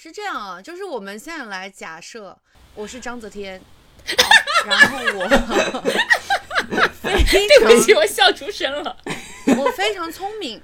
[0.00, 2.38] 是这样啊，就是我们现在来假设
[2.76, 3.60] 我是章泽天，
[4.64, 5.28] 然后我
[7.02, 8.96] 非对不起，常我笑出声了。
[9.56, 10.62] 我非常聪明，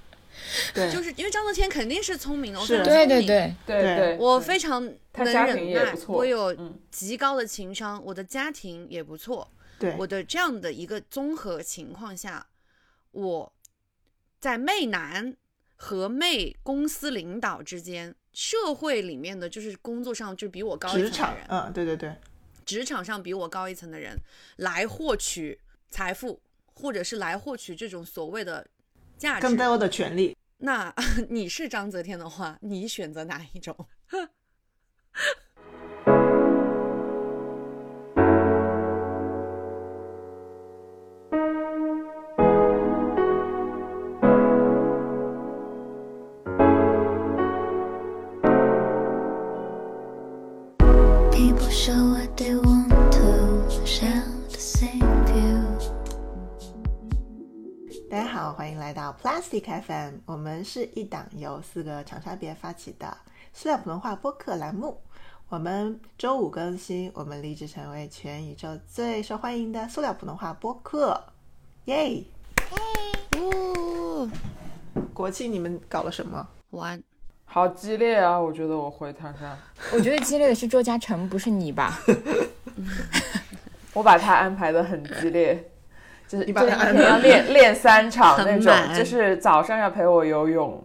[0.73, 12.47] 对，就是因为章泽天肯定是聪明的，我是非常对聪明，对对，对对对，我非常能他家庭忍耐也不，错我有嗯极高的情商，我的家庭也不错，对我的这样的一个综合情况下，
[13.11, 13.53] 我
[14.39, 15.35] 在媚男
[15.75, 22.15] 和媚公司领导之间，社会里面的就是工作上就比我高一层的人，，嗯，对对对，
[22.67, 24.15] 职场上比我高一层的人
[24.57, 26.43] 来获取财富，
[26.75, 28.67] 或者是来获取这种所谓的
[29.17, 29.57] 价值更。
[29.57, 30.37] 多的权利。
[30.59, 30.93] 那
[31.31, 33.75] 你是章泽天的话，你选择哪一种？
[59.23, 63.17] 到 Plastic FM，我们是一档由四个长沙别发起的
[63.53, 64.99] 塑料普通话播客栏目。
[65.49, 71.23] 我们周五更新，我们立志成为全宇宙最受欢迎的塑料普通话播客，
[71.85, 72.25] 耶！
[73.39, 74.29] 哦，
[75.13, 76.49] 国庆你们搞了什么？
[76.71, 77.01] 玩，
[77.45, 78.41] 好激烈啊！
[78.41, 79.57] 我觉得我回唐山，
[79.93, 82.01] 我觉得激烈的是周嘉诚，不是你吧？
[83.93, 85.71] 我把他安排的很激烈，
[86.41, 90.83] 就是你要练 练三场那种，就是早上要陪我游泳，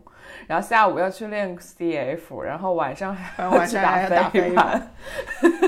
[0.48, 4.92] 然后下午要去练 CF，然后晚上还然后晚去上还要打飞飞盘。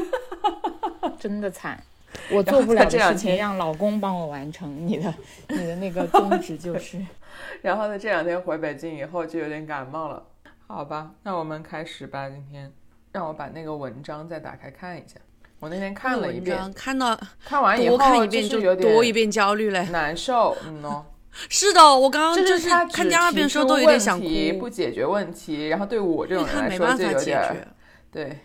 [1.20, 1.82] 真的惨。
[2.30, 5.14] 我做不了的这两事情天让老公帮我完成，你的
[5.48, 6.98] 你的那个宗旨就是。
[7.62, 10.24] 然后呢，这两天回北京以后就有点感冒了。
[10.68, 12.30] 好吧，那我们开始吧。
[12.30, 12.72] 今天
[13.12, 15.20] 让我把那个文章再打开看一下。
[15.62, 19.88] 我那天看了一遍，看到看完以后多看一遍就是有点多一遍焦虑嘞。
[19.92, 21.02] 难受，嗯喏。
[21.48, 27.68] 是的，我刚刚就就是他看第二遍的时候都有点想提出问题不哭，解决问题，然后对我这种人来说为他没办就有点法解决。
[28.12, 28.40] 对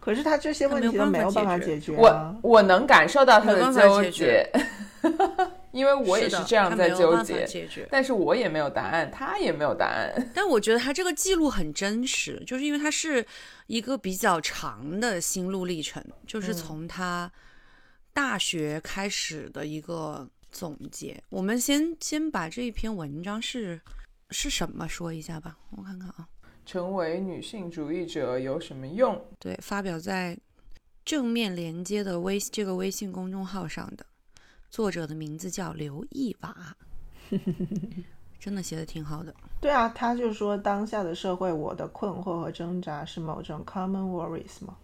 [0.00, 2.34] 可是他这些问题都没有办法解解决我啊。
[2.40, 4.50] 我能感受到他的纠解结，
[5.72, 7.86] 因为我也是这样在纠结，解决。
[7.90, 10.30] 但是我也没有答案，他也没有答案。
[10.34, 13.24] 但我觉得他这个记录很真实， 就是因为他是
[13.66, 17.30] 一个比较长的心路历程，就是从他
[18.12, 21.22] 大学开始的一个总结。
[21.28, 23.80] 我们先先把这一篇文章是
[24.30, 26.26] 是什么说一下吧，我看看啊。
[26.66, 29.20] 成为女性主义者有什么用？
[29.40, 30.38] 对，发表在
[31.04, 34.06] 正面连接的微这个微信公众号上的，
[34.70, 36.56] 作者的名字叫刘一瓦，
[38.38, 39.34] 真的写的挺好的。
[39.60, 44.76] 对啊，他就说当下的社会，我的困惑和挣扎是某种 common worries 嘛。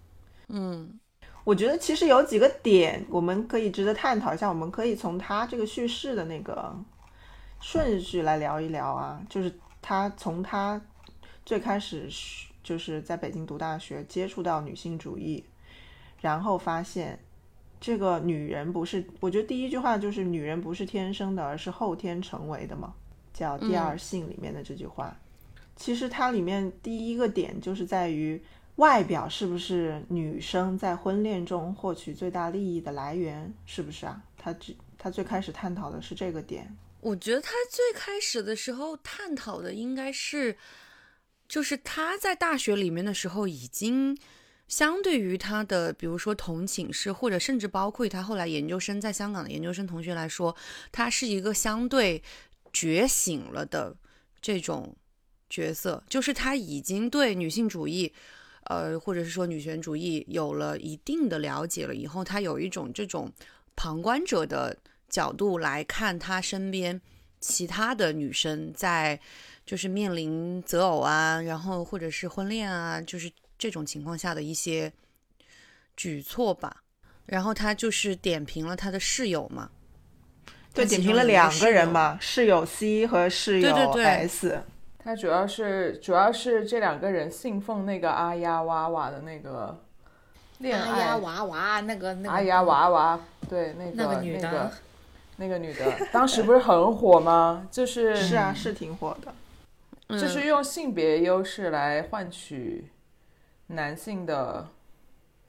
[0.49, 0.99] 嗯，
[1.45, 6.77] 我觉得其实有几个点我们可以值得探讨一下，我们可以从他这个叙事的那个
[7.61, 10.81] 顺序来聊一聊啊，就是他从他
[11.45, 15.45] 最开始是就是在北京读大学，接触到女性主义，
[16.21, 17.19] 然后发现
[17.81, 22.95] 这个女人不是，我觉得第一句话就是女人不是天生的，而是后天成为的嘛，
[23.33, 25.17] 叫《第二性》里面的这句话。
[25.77, 28.43] 其实它里面第一个点就是在于
[28.77, 34.23] 外表是不是女生在婚恋中获取最大利益的来源，是不是啊？
[34.39, 36.75] 他只他最开始探讨的是这个点。
[37.01, 40.57] 我觉得他最开始的时候探讨的应该是，
[41.47, 44.17] 就是他在大学里面的时候，已经
[44.69, 50.55] 相对于他的，比如说同寝室，或者甚至包括他后来研究生在香港的研究生同学来说，
[50.91, 52.23] 他是一个相对
[52.73, 53.97] 觉醒了的
[54.41, 54.97] 这种
[55.49, 58.13] 角色，就是他已经对女性主义。
[58.69, 63.31] 呃，或者是说女权主义有了一定的了解了以后，他有一种这种
[63.77, 64.77] 旁观者的
[65.09, 67.01] 角度来看他身边
[67.39, 69.21] 其他的女生在
[69.65, 74.93] 就是面临择偶啊，然后或者是婚恋啊，就是这种情况下的一些
[75.97, 76.83] 举措吧。
[77.27, 79.69] 然后他就是点评了他的室友嘛，
[80.73, 84.63] 对，点评了两个人嘛，室友 C 和室友对对对 S。
[84.99, 89.77] 他主要是主要是这两个人信奉那个阿呀娃娃的那个
[90.59, 94.73] 恋爱，娃娃那个那个阿呀娃娃，对那个那个女的那个
[95.37, 97.67] 那个女的，当时不是很火吗？
[97.73, 99.35] 就是是啊，是挺火的。
[100.09, 102.89] 嗯就是用性别优势来换取
[103.69, 104.69] 男性的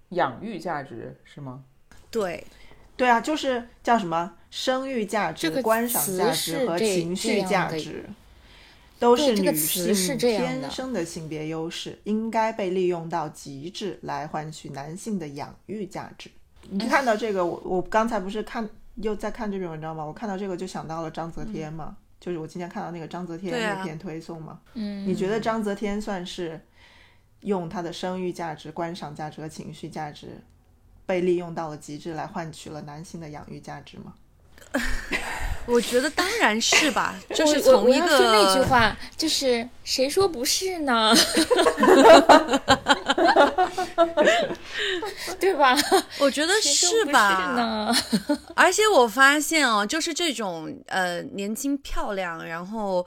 [0.09, 1.63] 养育价值，是吗？
[2.09, 2.45] 对，
[2.95, 8.05] 对啊，就是叫什么生育价值、这个观赏价值和情绪价值。
[8.99, 16.31] 都是女性天生的性别优势，应该被利用到极致来换取男性的养育价值。
[16.67, 20.03] 你看到这个，我我刚才不是看又在看这篇文章吗？
[20.03, 24.59] 我看到这个就想到了章泽天嘛，就是我今天看到那个章泽天那篇推送嘛。
[24.73, 26.59] 嗯，你觉得章泽天算是
[27.47, 30.39] 用他的生育价值、观赏价值和情绪价值
[31.05, 34.13] 被利用到了极致，来换取了男性的养育价值吗？
[35.65, 41.13] 我觉得当然是吧， 就是从一我要说那句个话，就是谁说不是呢？
[45.39, 45.75] 对吧？
[46.19, 47.53] 我觉得是吧是吧？
[47.55, 47.94] 呢？
[48.55, 53.05] 而且我发现哦，就是这种呃年轻漂亮，然后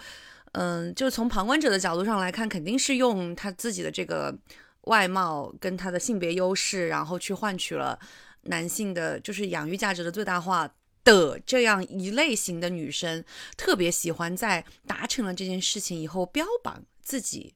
[0.53, 4.37] 嗯、就从旁观者的角度上来看，肯定是用他自己的这个
[4.83, 7.99] 外貌跟他的性别优势，然后去换取了
[8.43, 10.71] 男性的就是养育价值的最大化。
[11.03, 13.25] 的这样一类型的女生，
[13.57, 17.55] 特别喜欢在达成了这件事情以后，标榜自己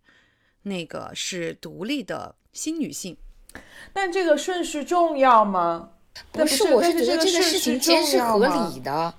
[0.62, 3.14] 那个是独立的新女性。
[3.92, 5.90] 但这个顺序重要吗？
[6.32, 9.14] 那不是，我是觉得这个顺序事情其实是合重要吗理的，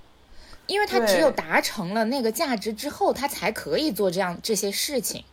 [0.68, 5.24] 因为他只有达成了那个价值之后，他才可以做这样这些事情，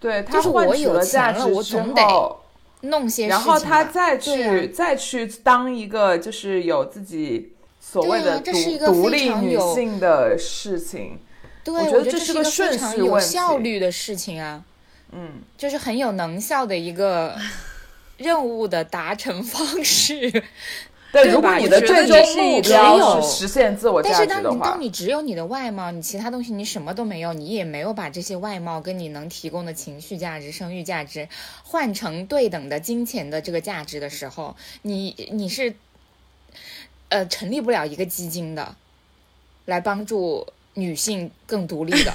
[0.00, 2.36] 对他就是我有钱了值我总得，
[2.82, 11.18] 弄些事情然后他再去、呀再去当一个就是有自己所谓的独、这是一个非独立女性的事情。
[11.62, 14.62] 对，我觉得这是一个非顺常有效率的事情啊，
[15.12, 17.34] 嗯，就是很有能效的一个
[18.18, 20.44] 任务的达成方式。
[21.14, 31.28] 对，如果你的最终目标有是实现自我价值的话是当你当，你只有你的外貌，你其他东西你什么都没有，你也没有把这些外貌跟你能提供的情绪价值、生育价值
[31.62, 35.76] 换成对等的金钱的这个价值的时候，你你是
[37.10, 38.74] 呃成立不了一个基金的，
[39.66, 42.12] 来帮助女性更独立的。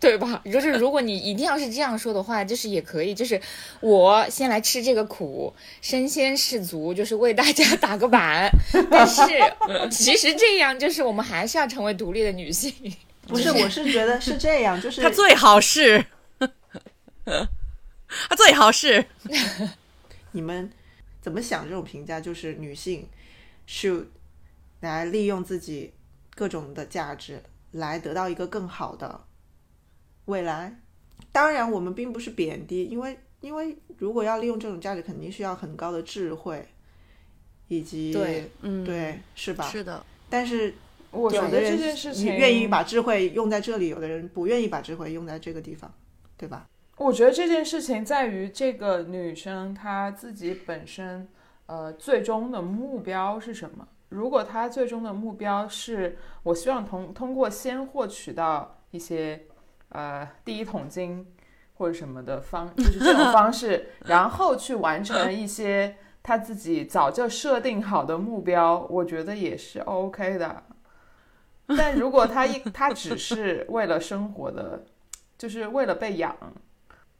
[0.00, 0.42] 对吧？
[0.50, 3.40] 就是如果你一定要是这样说的话，就是也可以，就是
[3.80, 8.50] 我先来吃这个苦，身先士卒，就是为大家 打个板。
[8.90, 9.22] 但是
[9.92, 12.72] 其实这样，就是我们还是要成为独立的女性。
[13.28, 16.04] 不是，我是觉得是这样，就是他最好是，
[17.24, 19.04] 他最好是，
[20.32, 20.68] 你们
[21.20, 22.20] 怎么想这种评价？
[22.20, 23.06] 就是女性
[23.68, 24.06] should
[24.80, 25.92] 来利用自己
[26.34, 27.40] 各种的价值，
[27.72, 29.20] 来得到一个更好的
[30.30, 30.80] 未来。
[31.32, 36.66] 当然，我们并不是贬低，因为因为如果要利用这种价值，肯定需要很高的智慧，
[37.68, 39.64] 以及对嗯，对是吧？
[39.64, 40.74] 是的，但是
[41.10, 45.92] 我觉得这有的人件事情愿意把智慧用在这里，有的人不愿意把智慧用在这个地方，
[46.36, 46.66] 对吧？
[46.96, 51.28] 我觉得这件事情在于这个女生她自己本身，
[51.66, 53.86] 呃，最终的目标是什么？
[54.08, 59.46] 如果她最终的目标是我希望通通过先获取到一些
[59.90, 61.26] 呃第一桶金
[61.74, 70.62] 或者什么的方， 就是这种方式， 然后去完成一些他自己早就设定好的目标，我觉得也是 OK 的。
[71.76, 74.84] 但如果他一 他只是为了生活的，
[75.38, 76.36] 就是为了被养，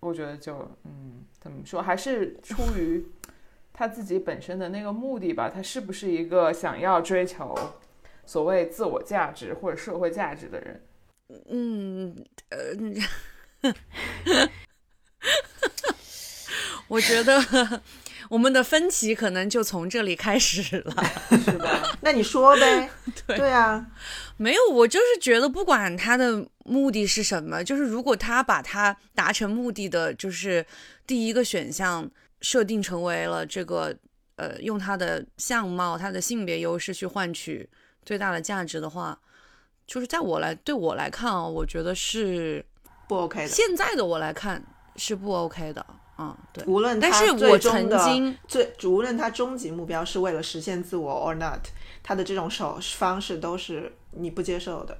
[0.00, 3.06] 我觉得就嗯，怎么说，还是出于
[3.72, 5.48] 他自己本身的那个目的吧。
[5.48, 7.56] 他是不是一个想要追求
[8.26, 10.82] 所谓自我价值或者社会价值的人？
[11.48, 12.74] 嗯呃，
[16.88, 17.82] 我觉得
[18.28, 21.04] 我们的分歧可能就从这里开始了。
[21.44, 21.98] 是吧？
[22.02, 22.90] 那你说呗，
[23.26, 23.86] 对对啊，
[24.36, 30.64] 没有，我就是觉得不管他的目的是什么，就是如果他把他达成目的的，就是
[31.06, 33.94] 第一个选项设定成为了这个
[34.36, 37.68] 呃，用他的相貌、他的性别优势去换取
[38.04, 39.18] 最大的价值的话，
[39.90, 42.64] 就是在我来对我来看啊、我觉得是
[43.08, 43.48] 不 OK 的。
[43.48, 45.84] 现在的我来看是不 OK 的。
[46.16, 46.64] 嗯，对。
[46.66, 51.58] 无论他但是我最终的曾经最，无论他终极目标是为了实现自我 or not，
[52.04, 54.96] 他的这种手方式都是你不接受的。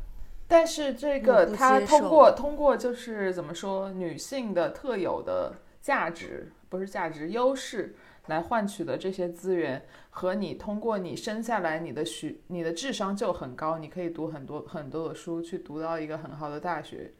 [0.48, 7.94] 但是这个他通过通过就是怎么说，女性的特有的价值不是价值优势
[8.26, 17.12] 来换取的这些资源，和你通过你生下来你的学你的智商就很高，你可以读很多很多的书，去读到一个很好的大学，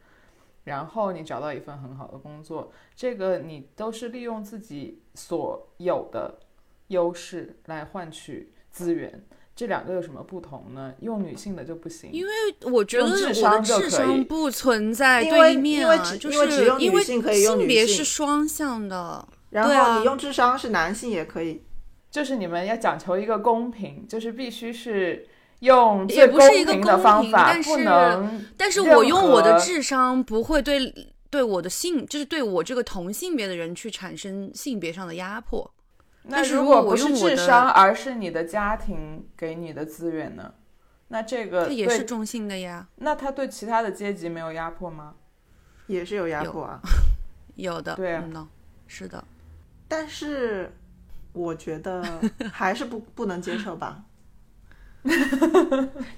[0.64, 6.38] 然后你找到一份很好的工作，这个你都是利用自己所有的
[6.88, 9.24] 优势来换取资源。
[9.56, 10.94] 这两个有什么不同呢？
[11.00, 19.28] 用女性的就不行，因为我觉得智我的智商不存在对立面啊，就是因为性别是双向的。
[19.50, 21.64] 然后你用智商是男性也可以，
[22.10, 25.28] 就是你们要讲求一个公平，就是必须是
[25.60, 30.92] 用也最公不是一个平的公平方法，不但是能但是我用我的智商不会对
[31.30, 35.70] 对我的性，就是对我这个同性别的人去产生性别上的压迫。
[36.24, 40.52] 那但是如如果不是用智商，而是你的家庭给你的资源呢？
[41.08, 45.14] 那这个对它也是中性的呀，那他对其他的阶级没有压迫吗？
[45.88, 46.78] 也是有压迫啊。
[47.56, 48.48] 有的，对啊嗯呢，
[48.86, 49.24] 是的，
[49.90, 50.72] 但是
[51.32, 52.00] 我觉得
[52.52, 54.04] 还是不不能接受吧。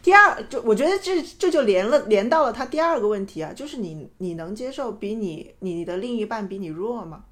[0.02, 7.24] 第二，就我觉得这这就连了连到了他第二个问题啊，就是你你能接受比你你的另一半比你弱吗？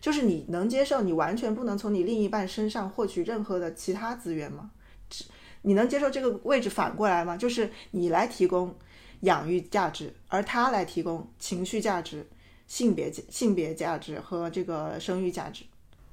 [0.00, 4.70] 就是你能接受你完全不能从你另一半身上获取任何的其他资源吗？
[5.10, 5.24] 只
[5.62, 7.36] 你能接受这个位置反过来吗？
[7.36, 8.74] 就是你来提供
[9.20, 12.24] 养育价值，而他来提供情绪价值、
[12.66, 15.64] 性别性别价值和这个生育价值。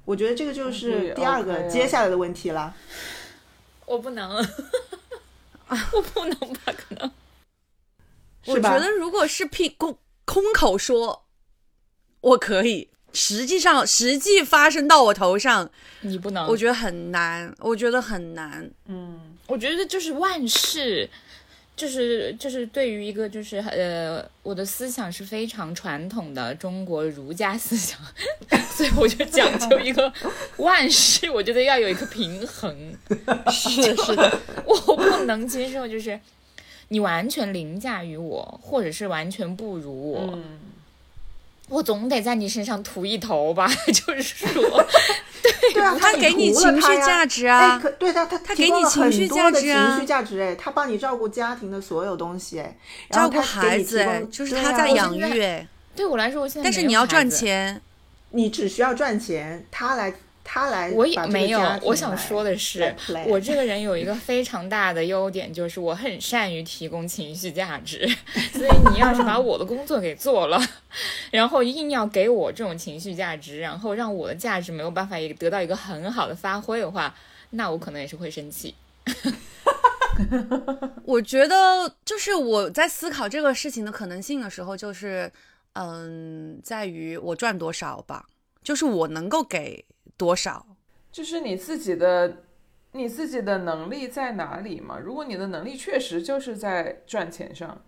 [0.05, 2.75] 我觉得这个就嗯是第二个啊接下来的问题了。
[3.85, 4.35] 我不能，
[5.93, 6.73] 我不能吧？
[6.75, 7.11] 可能
[8.45, 11.25] 我觉得如果是屁空空口说，
[12.21, 15.69] 我可以，实际上实际发生到我头上，
[16.01, 16.47] 你不能。
[16.47, 18.69] 我觉得很难，我觉得很难。
[18.87, 21.09] 嗯，我觉得就是万事，
[21.75, 27.99] 就是就是对于一个就是呃，我的思想是非常传统的中国儒家思想，
[28.75, 30.11] 所以我就讲究一个
[30.57, 32.95] 万事，我觉得要有一个平衡。
[33.51, 36.19] 是是的，我不能接受就是
[36.89, 40.59] 你完全凌驾于我，或者是完全不如我，嗯，
[41.69, 43.67] 我总得在你身上涂一头吧。
[43.91, 44.85] 就是说，
[45.73, 47.75] 对啊， 他给你情绪价值啊。
[47.75, 49.87] 哎，可对他他他给你情绪很多的价值啊。
[49.91, 52.77] 情绪价值哎，他帮你照顾家庭的所有东西哎，
[53.11, 57.37] 照顾孩子，哎，就是他在养育，哎，对我来说，我现在但是没有你要赚孩子。
[57.37, 57.81] 钱，
[58.31, 60.13] 你只需要赚钱，他来
[60.53, 62.95] 他来我也没有我想说的是
[63.25, 68.07] 我这个人有一个非常大的优点，就是我很善于提供情绪价值。
[68.53, 70.61] 所以你要是把我的工作给做了，
[71.31, 77.15] 然后硬要给我这种情绪价值，然后让我的价值没有办法也得到一个很好的发挥的话，
[77.49, 78.75] 那我可能也是会生气。
[81.03, 85.31] 我觉得就是我在思考这个事情的可能性的时候，就是
[85.73, 88.27] 嗯，在于我赚多少吧，
[88.63, 89.83] 就是我能够给
[90.23, 90.65] 多少。
[91.11, 92.37] 就是你自己的
[92.93, 94.97] 你自己的能力在哪里嘛？
[94.97, 97.81] 如果你的能力确实就是在赚钱上，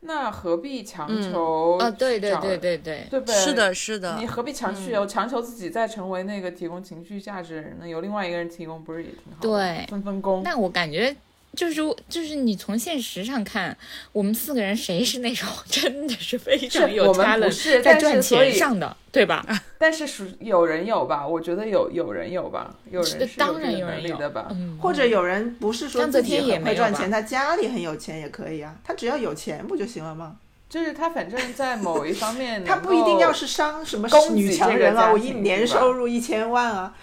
[0.00, 3.34] 那何必强求啊，对对对对对，对不对？
[3.34, 7.88] 是的，是的你，何必强求、强求自己再成为那个提供情绪价值的人呢？
[7.88, 9.48] 有另外一个人提供，不是也挺好的？
[9.48, 10.42] 对分分工。
[10.44, 11.16] 但我感觉。
[11.54, 13.76] 就是就是你从现实上看，
[14.12, 19.44] 我们四个人谁是那种真的是非常有是我们不 talent 是，在赚钱上的，对吧？
[19.78, 21.26] 但是属有人有吧？
[21.26, 24.48] 我觉得有有人有吧，有人是当然有人有能力的吧？
[24.50, 30.36] 嗯，或者有人不是说自己天也很没有吧会赚钱，他家里很有钱也可以啊，他只要有钱不就行了吗？
[30.68, 36.94] 就是他反正在某一方面， 他不一定要是商什么女强人啊，我一年收入一千万啊，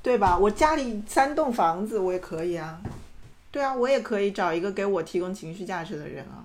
[0.00, 0.38] 对吧？
[0.38, 2.78] 我家里三栋房子我也可以啊，
[3.50, 6.44] 对啊，我也可以找一个给我提供情绪价值的人啊。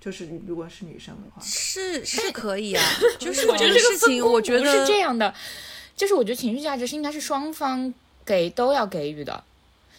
[0.00, 2.82] 就是如果是女生的话，是是可以啊，
[3.18, 5.34] 就是我觉得这个事情，我觉得是这样的，
[5.96, 7.92] 就是我觉得情绪价值是应该是双方
[8.24, 9.42] 给都要给予的，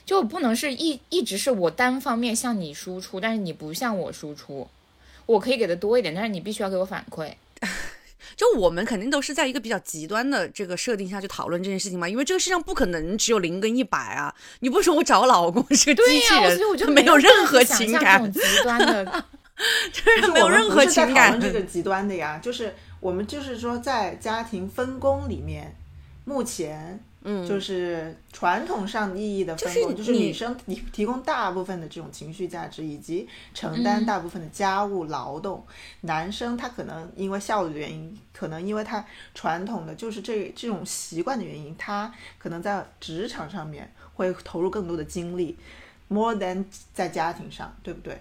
[0.06, 4.70] 就不能是一一直是我单方面向你输出，但是你不向我输出。
[5.26, 7.34] 我可以给的多一点，但是你必须要给我反馈。
[8.36, 14.34] 就我们肯定都是在一个比较极端的这个设定下去讨论这件事情嘛，因为这个世界上不可能只有零跟一百啊！
[14.60, 19.06] 你不是说我找老公是个机器人，所以我就没有任何情感极端的，
[19.92, 21.40] 就是没有任何情感。
[21.40, 25.76] 这个 极端的呀，就是我们就是说在家庭分工里面，
[26.26, 35.66] 目前嗯，就是传统上意义的分就是工，就是女生提提供大部分的这种情绪价值，以及承担嗯大部分的家务劳动。
[36.02, 45.58] 男生他可能因为效率的原因，可能因为他传统的就是这这种习惯的原因，他可能在职场上面会投入更多的精力
[46.08, 48.18] ，more than 在家庭上，对不对？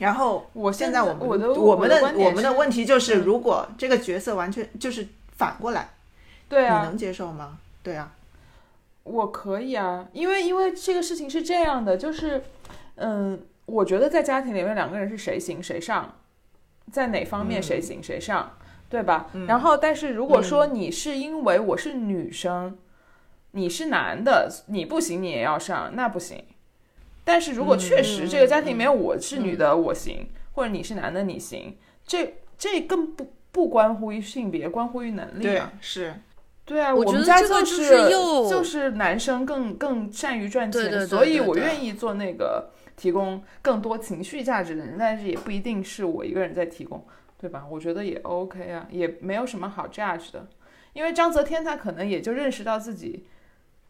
[0.00, 5.88] 然后我现在我们我的我们的我们的问题就是，嗯如果这个角色完全就是反过来，
[6.48, 7.56] 对啊，你能接受吗？
[7.84, 8.16] 对啊，
[9.04, 12.42] 我可以啊，因为因为这个事情是这样的，就是，
[12.96, 16.16] 嗯，我觉得在家庭里面两个人是谁行谁上，
[16.90, 18.56] 在哪方面嗯谁行谁上，
[18.88, 19.28] 对吧？
[19.34, 22.76] 嗯然后，但是如果说你是因为我是女生，
[23.50, 26.42] 你是男的，你不行，你也要上，那不行。
[27.22, 31.76] 但是如果确实嗯这个家庭里面我是女的，我行，或者你是男的，你行，
[32.06, 36.14] 这这更不不关乎于性别，关乎于能力对啊。，是，
[36.66, 47.06] 对啊，我觉们家得这个就就是又就是男生更更善于赚钱，对对对所以我愿意做那个提供更多情绪价值的人，但是也不一定是我一个人在提供，
[47.38, 47.66] 对吧？
[47.70, 50.46] 我觉得也 OK 啊，也没有什么好 judge 的，
[50.94, 53.26] 因为章泽天他可能也就认识到自己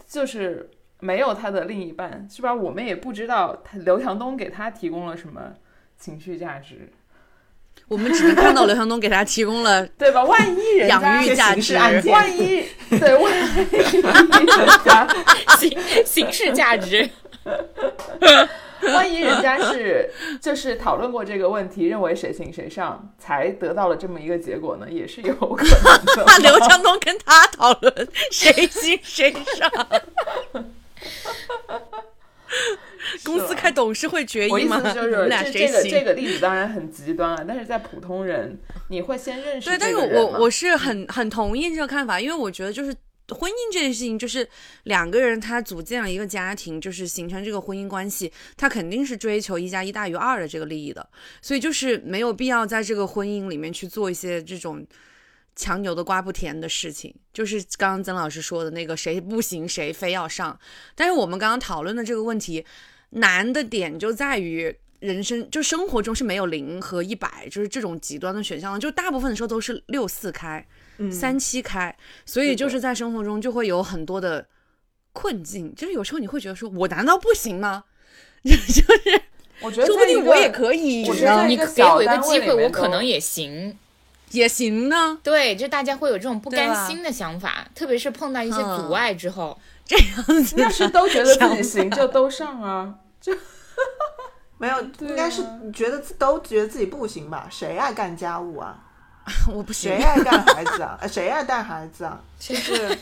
[0.05, 2.53] 就是没有他的另一半，是吧？
[2.53, 5.55] 我们也不知道他刘强东给他提供了什么
[5.97, 6.91] 情绪价值，
[7.89, 10.25] 我们只能看到刘强东给他提供了 对吧？
[10.25, 12.65] 万一人家养育价值刑事案件万一
[12.99, 15.07] 对万一 人家。
[15.59, 17.09] 形形式价值。
[18.95, 20.11] 万一人家是
[20.43, 26.25] 就是讨论过这个问题，认为谁行谁上，才得到了这么一个结果呢，也是有可能的。
[26.29, 29.71] 那刘强东跟他讨论谁行谁上。
[33.25, 34.79] 公司开董事会决我意议吗？
[34.81, 35.83] 思就是， 你们俩这谁行？
[35.83, 42.95] 这个这个例子当然很极端啊，但是在普通人，你会先认识对，但是我我是很很同意这个看法，因为我觉得就是
[43.29, 44.49] 婚姻这件事情，就是
[44.85, 51.09] 两个人他组建了一个家庭，就是形成这个婚姻关系，他肯定是追求一加一大于二的这个利益的，
[51.41, 54.87] 所以就是没有必要在这个婚姻里面去做一些这种。
[55.57, 60.59] 强扭的瓜不甜的事情，就是刚刚曾老师说的那个谁不行谁非要上，
[60.97, 62.67] 但是我们刚刚讨论的这个问题，
[63.15, 70.65] 难的点就在于人生就生活中是没有零和一百，就是这种极端的选项的，就大部分的时候都是六四开、
[70.99, 71.95] 嗯三七开，
[72.25, 74.47] 所以就是在生活中就会有很多的
[75.13, 77.85] 困境，就是有时候你会觉得说，我难道不行吗？
[78.45, 78.83] 就是
[79.61, 83.79] 我觉得说不定我也可以，我觉得在你给我一个机会，我可能也行。
[84.31, 85.17] 也行呢。
[85.23, 89.57] 对，就大家会有这种不甘心的想法，特别是碰到一些嗯阻碍之后，
[89.87, 92.97] 这样子要是都觉得自己行，就都上啊。
[94.59, 97.47] 没有，对应该是啊觉得自都觉得自己不行吧？
[97.51, 98.79] 谁爱干家务啊？
[99.53, 100.99] 我不行谁，爱干孩子啊？
[101.01, 102.23] 呃 谁爱带孩子啊？
[102.39, 102.97] 就是，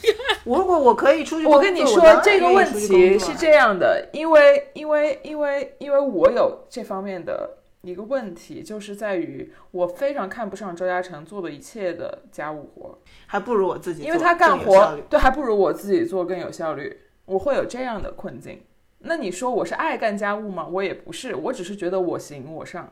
[0.45, 18.63] 如果我可以出去，我跟你说，这个问题是这样的，因为因为因为因为我有这方面的一个问题，就是在于我非常看不上周嘉诚做的一切的家务活，还不如我自己做，因为他干活对还不如我自己做更有效率，我会有这样的困境。
[19.05, 20.67] 那你说我是爱干家务吗？
[20.71, 22.91] 我也不是，我只是觉得我行我上。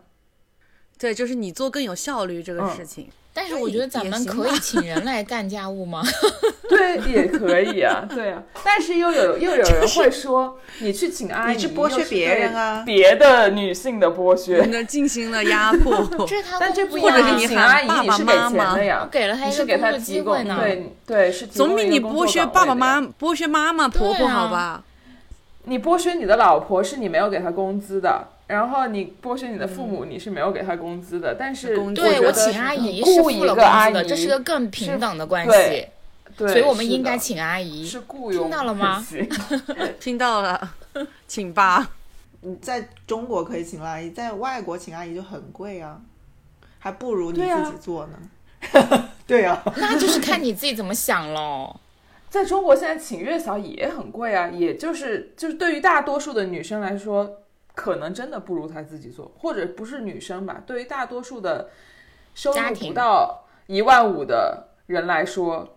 [0.99, 3.09] 对，就是你做更有效率这个嗯事情。
[3.33, 6.03] 但是我觉得咱们可以请人来干家务吗？
[6.69, 8.43] 对，也可以啊，对啊。
[8.65, 14.67] 但是又有又有人会说，你去请阿姨，你是剥削别人啊别的女性的剥削。
[14.69, 20.59] 那进行了压迫， 这是他但这不或者是你喊请阿姨你是给钱妈妈的呀，给了他你是给一个工作他提供机会呢。
[20.61, 24.85] 对对是总比你剥削爸爸妈呀剥削妈妈婆婆对啊好吧？
[25.65, 35.93] 你剥削你的老婆是你没有给她工资的，然后你剥削你的父母你是没有给她工资的，但是工资对我请阿姨是付雇一了工资的，个阿姨，这是个更平等的关系对，
[36.37, 37.87] 对，所以我们应该请阿姨。
[37.87, 39.07] 是雇佣听到了吗
[40.01, 40.75] 听到了，
[41.29, 41.91] 请吧。
[42.43, 46.01] 你在中国可以请阿姨，在外国请阿姨就很贵啊，
[46.79, 48.19] 还不如你自己做呢。
[49.27, 51.80] 对啊，那就是看你自己怎么想喽。
[52.31, 57.43] 在中国现在请月嫂也很贵啊，也就是就是对于大多数的女生来说，
[57.75, 61.69] 可能真的不如她自己做，或者不是女生吧，对于大多数的
[62.33, 65.77] 收入不到一万五的人来说，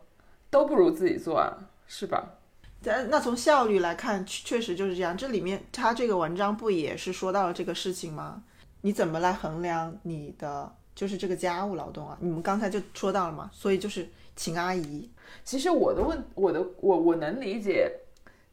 [0.51, 2.35] 都不如自己做啊，是吧？
[2.83, 5.17] 但那从效率来看，确确实就是这样。
[5.17, 8.43] 这里面他这个文章不也是说到了这个事情吗？
[8.81, 12.15] 你怎么来衡量你的就是这个家务劳动啊？
[12.21, 15.09] 你们刚才就说到了嘛，所以就是请阿姨。
[15.43, 17.91] 其实我的问，我的我我能理解，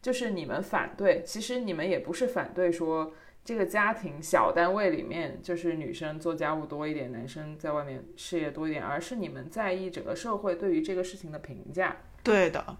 [0.02, 3.12] 就是你们反对，其实你们也不是反对说
[3.44, 12.76] 这个家庭小单位里面就是女生做家务多一点，男生在外面事业多一点，而是你们在意整个社会对于这个事情的评价，对的，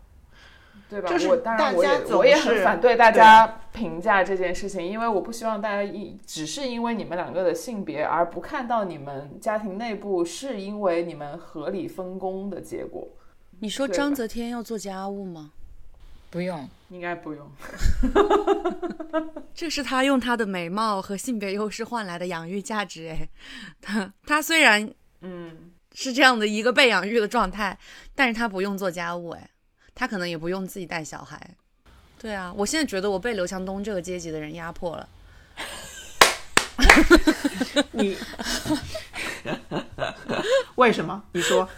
[0.88, 1.08] 对吧？
[1.08, 13.08] 就是我当然我也我也很反对大家评价这件事情，因为我不希望大家一只是因为你们两个的性别而不看到你们家庭内部是因为你们合理分工的结果，
[13.62, 15.50] 你说章泽天要做家务吗？
[16.30, 17.46] 不用，应该不用。
[19.54, 23.28] 这是他用他的美貌和性别优势换来的养育价值，哎，
[23.82, 27.78] 他他虽然嗯，是这样的一个被养育的状态，
[28.14, 29.50] 但是他不用做家务，哎，
[29.94, 31.54] 他可能也不用自己带小孩。
[32.18, 35.06] 对啊，我现在觉得我被刘强东这个阶级的人压迫了。
[37.92, 38.16] 你
[40.76, 41.22] 为什么？
[41.32, 41.68] 你说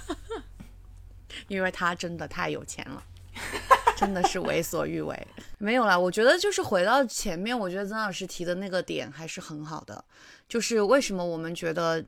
[1.53, 3.05] 因为他真的太有钱了，
[3.95, 5.15] 真的是为所欲为。
[5.59, 10.03] 没有啦，我觉得就是回到前面，我觉得曾老师提的那个点还是很好的，
[10.49, 12.03] 就是为什么我们觉得，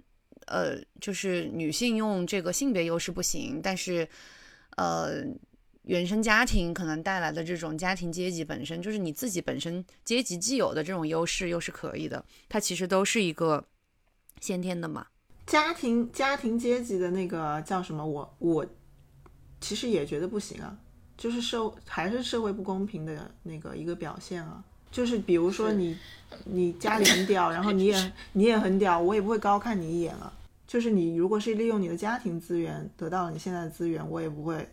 [0.46, 4.08] 呃，就是女性用这个性别优势不行，但是，
[4.76, 5.22] 呃，
[5.82, 12.24] 原生家庭可能带来的这种家庭阶级本身，就是你自己本身阶级既有的这种优势，又是可以的。
[12.48, 13.62] 它其实都是一个
[14.40, 15.08] 先天的嘛。
[15.46, 18.02] 家庭家庭阶级的那个叫什么？
[18.06, 18.66] 我我
[19.64, 20.76] 其实也觉得不行啊，
[21.16, 24.62] 就是社还是社会不公平的那个一个表现啊。
[24.90, 25.96] 就是比如说你
[26.44, 30.30] 你家里很屌，然后你也 你也很屌，我也不会高看你一眼啊。
[30.66, 34.68] 就是你如果是利用你的家庭资源得到了你现在的资源，我也不会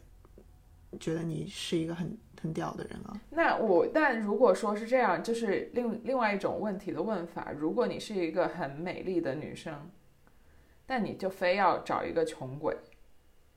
[0.99, 3.17] 觉得你是一个很很屌的人啊。
[3.29, 7.51] 那我，但如果说是这样，就是另另外一种问题的问法。
[7.57, 9.73] 如果你是一个很美丽的女生，
[10.85, 12.75] 但你就非要找一个穷鬼，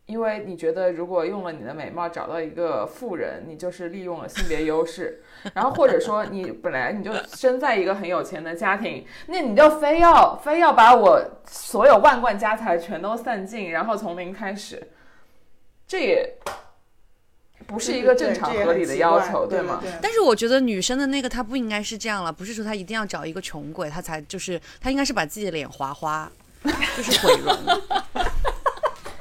[0.06, 5.22] 因为你觉得如果用了你的美貌找到一个富人，你就是利用了性别优势。
[5.54, 14.90] 然后或者说你本来你就生在一个很有钱的家庭，那你就非要非要把我所有万贯家财全都散尽，然后从零开始，
[15.86, 16.36] 这也
[17.66, 19.78] 不是一个正常合理的要求，对吗？
[19.82, 26.30] 对但是我觉得女生的那个她不应该是这样了，不是说她一定要找一个穷鬼，她才就是她应该是把自己的脸划花，
[26.94, 27.54] 就是毁容。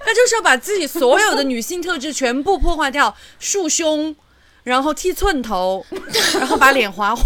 [0.05, 4.15] 她就是要把自己所有的女性特质全部破坏掉， 束胸，
[4.63, 5.85] 然后剃寸头，
[6.39, 7.23] 然后把脸划花，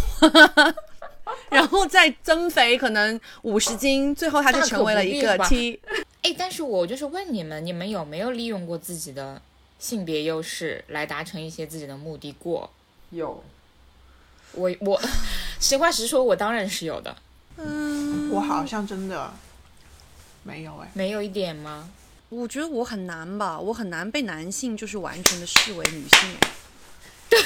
[1.49, 5.79] 然后再增肥，可能五十斤，最后她就成为了一个 T。
[6.21, 9.41] 哎，但是我就是问你们，你们有没有利用过自己的
[9.79, 12.69] 性别优势来达成一些自己的目的过？
[13.11, 13.43] 有，
[14.53, 15.01] 我我
[15.59, 17.15] 实话实说，我当然是有的，
[17.57, 19.31] 嗯，我好像真的
[20.43, 20.91] 没有哎。
[20.93, 21.89] 没有一点吗？
[22.29, 26.29] 我觉得我很难吧，我很难被男性就是完全的视为女性。
[27.29, 27.39] 对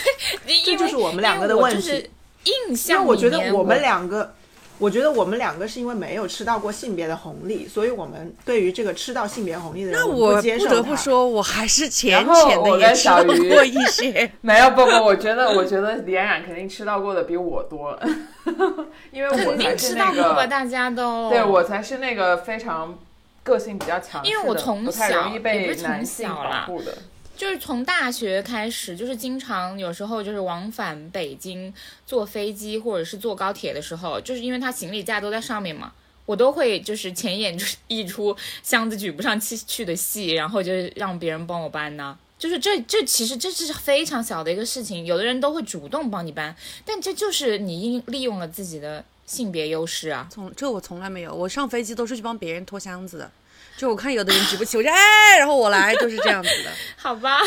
[0.64, 2.10] 这就是我们两个的问题
[2.44, 4.34] 印象我觉得我们两个，
[4.78, 14.32] 我觉得我们两个是因为没有吃到过性别的红利，所以我们对于这个吃到性别红利的人，那我不得不，说，我还是浅浅的也吃到过一些。
[14.42, 18.00] 没有不不，我觉得我觉得李冉冉肯定吃到过的比我多，
[19.12, 22.98] 因为我肯定才是吃那到过吧，个，大家都对我才是那个非常
[23.44, 26.98] 个性比较强，因为我从小也被不是从男性保小啦护的。
[27.36, 31.74] 就是从大学开始，就是经常有时候就是往返北京
[32.06, 35.92] 坐飞机或者是坐高铁的时候，就是因为他行李架都在上面嘛，
[36.28, 42.16] 我都会就是前眼就是一出箱子举不上去去的戏，然后就是让别人帮我搬呢。
[42.38, 50.28] 就是这这其实这是非常小的一个事情，有的人都会主动帮你搬，但这就是你应利用了自己的性别优势啊。
[50.30, 53.32] 从这我从来没有，我上飞机都是去帮别人拖箱子的。
[53.78, 56.70] 就我看有的人举不起， 我就哎，然后我来，就是这样子的。
[56.98, 57.40] 好吧，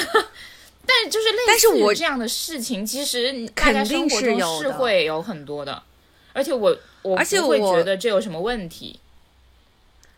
[0.87, 5.83] 但就是类似于这样的事情，其实大家肯定生活中是是有的会有很多的，
[6.33, 8.99] 而且我我而且不会我觉得这有什么问题，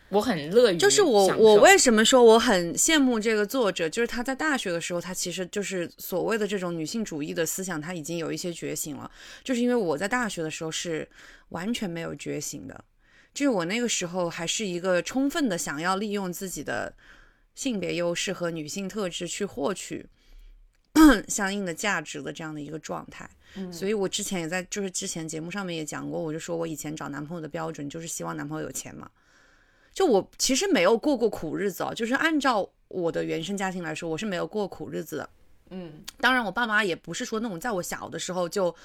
[0.09, 9.11] 我很乐于就是我我为什么说我很羡慕这个作者，就是他在大学的时候，他其实就是所谓的这种女性主义的思想，他已经有一些觉醒了。
[9.43, 11.07] 就是因为我在大学的时候是
[11.49, 12.85] 完全没有觉醒的，
[13.33, 16.93] 就是我那个时候还是一个充分的想要利用自己的
[17.53, 20.05] 性别优势和女性特质去获取
[21.27, 23.29] 相应的价值的这样的一个状态。
[23.71, 29.09] 所以我之前也在就是之前节目上面也讲过，我就说我以前找男朋友的标准就是希望男朋友有钱嘛。
[29.97, 35.29] 就我其实没有过过苦日子哦，就是按照我的原生家庭来说，我是没有过苦日子的。
[35.71, 38.75] 嗯，当然，我爸妈也不是说那种在我小的时候就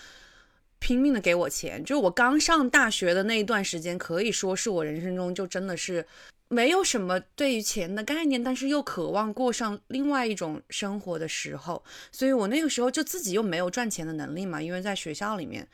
[0.79, 6.07] 拼命的给我钱，就是我刚上大学的那一段时间，可以说是我人生中就真的是
[6.48, 15.68] 没有什么对于钱的概念，但是又渴望过上另外一种生活的时候，所以我那个时候就自己又没有赚钱的能力嘛，因为在学校里面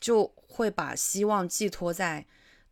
[0.00, 2.24] 就会把希望寄托在。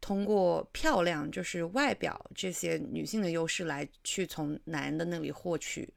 [0.02, 5.88] 通过漂亮，就是外表这些女性的优势来去从男的那里获取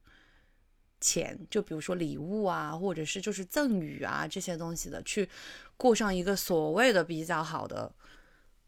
[1.02, 5.28] 钱，就比如说礼物啊，或者是就是赠与啊这些东西的，去
[5.76, 7.92] 过上一个所谓的比较好的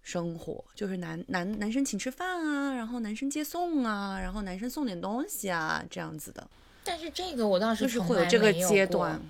[0.02, 6.50] 生活，就是男男男生请吃饭啊，然后男生接送啊，然后男生送点东西啊，这样子的，
[6.84, 9.22] 但是这个我倒就是会有这个阶段。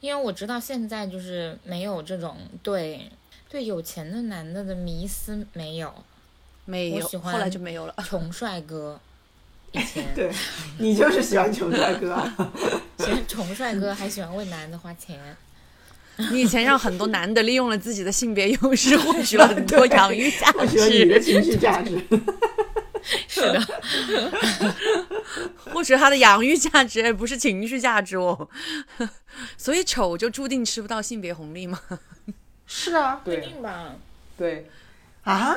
[0.00, 3.10] 因为我知道现在就是没有这种对
[3.54, 5.94] 对有钱的男的的迷思，没有
[6.64, 7.94] 没有，我喜欢后来就没有了。
[8.04, 9.00] 穷帅哥。
[9.70, 10.28] 以前对
[10.78, 12.52] 你就是喜欢穷帅哥啊。
[12.98, 15.36] 喜欢穷帅哥，还喜欢为男的花钱。
[16.32, 21.96] 你以前让很多男的利用了自己的性别优势， 获取了很多养育价我喜欢你的，情绪价值。
[23.28, 23.62] 是的，
[25.70, 28.48] 获取他的养育价值，不是情绪价值哦。
[29.56, 31.80] 所以丑就注定吃不到性别红利吗？
[32.66, 33.94] 是啊，不一定吧？
[34.36, 34.68] 对，
[35.22, 35.54] 啊，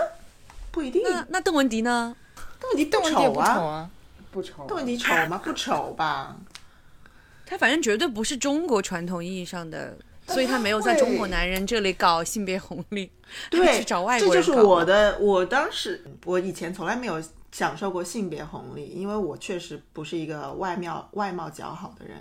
[0.71, 1.03] 不一定。
[1.03, 2.15] 那那邓文迪呢？
[2.59, 3.89] 邓文迪不邓文迪丑啊，不丑啊，
[4.31, 4.65] 不丑。
[4.67, 5.41] 邓文迪丑吗？
[5.43, 6.35] 不丑吧？
[7.45, 13.09] 他反正绝对不是中国传统意义上的，所以他没有在中国男人这里搞性别红利，
[13.49, 14.47] 对 去找外这国人搞。
[14.51, 22.17] 就是我的，我当时我以前从来没有享受过性别红利，因为我确实不是一个外貌外貌较好的人。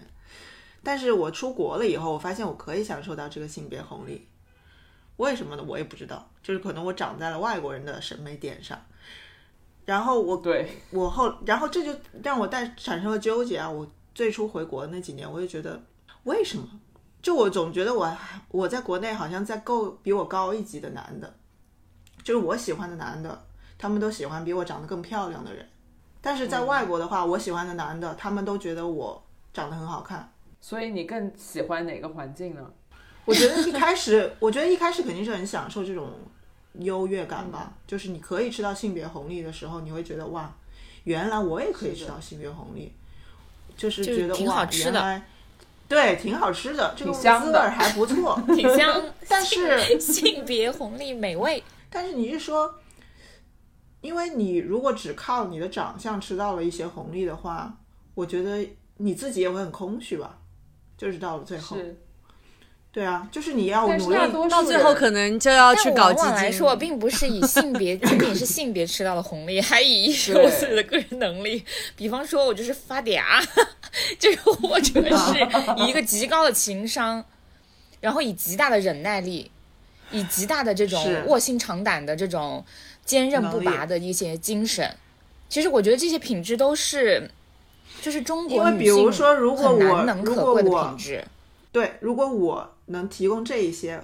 [0.84, 4.24] 但是我出国了以后，我发现我可以享受到这个性别红利，
[5.16, 5.64] 为什么呢？
[5.66, 8.78] 我也不知道，就是可能我长在了外国人的审美点上。
[9.84, 13.70] 然后我对，我后，然后这就让我带产生了纠结啊！
[13.70, 15.80] 我最初回国那几年，我就觉得
[16.24, 16.68] 为什么？
[17.22, 18.16] 就我总觉得我
[18.48, 21.32] 我在国内好像在够比我高一级的男的，
[22.22, 23.46] 就是我喜欢的男的，
[23.78, 25.66] 他们都喜欢比我长得更漂亮的人。
[26.20, 30.32] 但是在外国的话，我喜欢的男的，他们都觉得我长得很好看。
[30.60, 32.68] 所以你更喜欢哪个环境呢？
[33.26, 36.10] 我觉得一开始，我觉得一开始肯定是很享受这种
[36.74, 40.50] 优越感吧，就是你可以吃到性别红利的时候，你会觉得哇，
[41.04, 42.92] 原来我也可以吃到性别红利，
[43.76, 45.22] 就是就是觉得哇好吃的原来
[45.88, 48.40] 对，挺好吃的，这个香的滋味儿还不错。
[48.56, 51.62] 挺香， 但是性别红利美味。
[51.90, 52.74] 但是你是说，
[54.00, 57.76] 因为你如果只靠你的长相吃到了一些红利的话，
[58.14, 60.38] 我觉得你自己也会很空虚吧。
[60.96, 61.96] 就是到了最后，是，
[62.96, 64.16] 对啊，就是你要努力
[64.48, 66.28] 到最后可能就要去搞基金。
[66.28, 71.62] 往来说，并不是以性别 仅仅是性别吃到的红利，还以是我自己的个人能力。
[71.94, 73.20] 比方说，我就是发嗲，
[74.18, 77.22] 就是或者是 以一个极高的情商，
[78.00, 79.50] 然后以极大的忍耐力，
[80.10, 82.64] 以极大的这种卧薪尝胆的这种
[83.04, 84.90] 坚韧不拔的一些精神。
[85.50, 87.30] 其实我觉得这些品质都是，
[88.00, 91.22] 就是中国女因为比如性说如果很我难能如可贵的果我品质。
[91.76, 94.02] 对，如果我能提供这一些，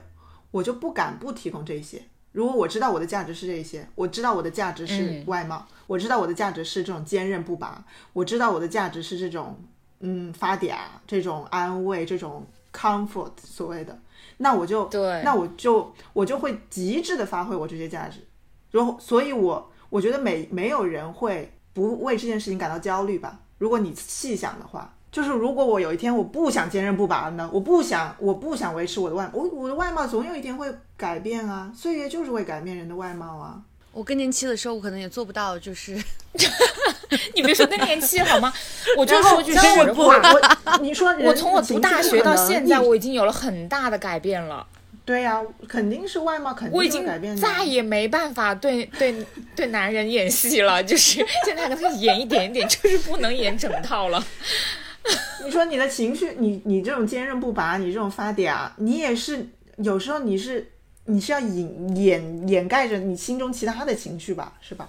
[0.51, 2.03] 我就不敢不提供这一些。
[2.31, 7.83] 如果我知道我的价值是这一些，我知道我的价值是嗯外貌，我知道我的价值是这种坚韧不拔，
[8.13, 9.59] 我知道我的价值是这种
[10.01, 10.75] 嗯发嗲、
[11.07, 13.99] 这种安慰、这种 comfort 所谓的，
[14.37, 18.21] 那我就对那我就我就会极致的发挥我这些价值。
[18.71, 23.41] 然后，所以我我觉得没没有人会不为这件事情感到焦虑吧？
[23.57, 33.61] 如果你细想的话，就是如果我有一天我不想坚韧不拔呢，我不想我不想维持我的外我我的外貌总有一天会改变啊，岁月就是会改变人的外貌啊。
[33.93, 36.03] 我更年期的时候，我可能也做不到，就是
[37.37, 38.51] 你别说更年期好吗？
[38.97, 39.59] 我就说句实
[39.93, 40.17] 话，
[40.65, 44.67] 我你说我从我读大学到现在，我已经有了很大的改变了。
[45.05, 47.37] 对呀、肯定是外貌肯定我已经改变。
[47.37, 54.25] 再也没办法对对对男人演戏了，就是现在跟他演一点点，就是不能演整套了。
[55.45, 60.73] 你说你的情绪，你你这种坚韧不拔，你这种发嗲，你也是有时候你是
[61.07, 64.89] 你是要掩掩掩盖着你心中其他的情绪吧，是吧？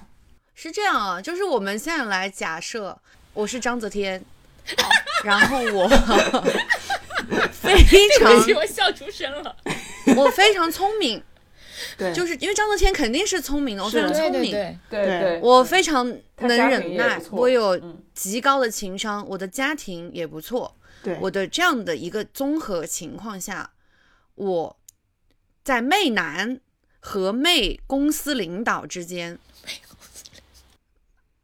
[0.55, 2.95] 是这样啊，就是我们现在来假设
[3.33, 4.23] 我是章泽天，
[5.23, 5.87] 然后我
[7.51, 9.55] 非常我笑出声了。
[10.15, 11.23] 我非常聪明，
[11.97, 15.19] 对，就是因为张泽天肯定是聪明的，我非常聪明，对对，对对。
[15.19, 16.05] 对，我非常
[16.37, 18.01] 能忍耐我有嗯。
[18.13, 21.17] 极高的情商，我的家庭也不错，对。
[21.19, 23.71] 我的这样的一个综合情况下，
[24.35, 24.77] 我
[25.63, 26.59] 在媚男
[26.99, 29.39] 和媚公司领导之间，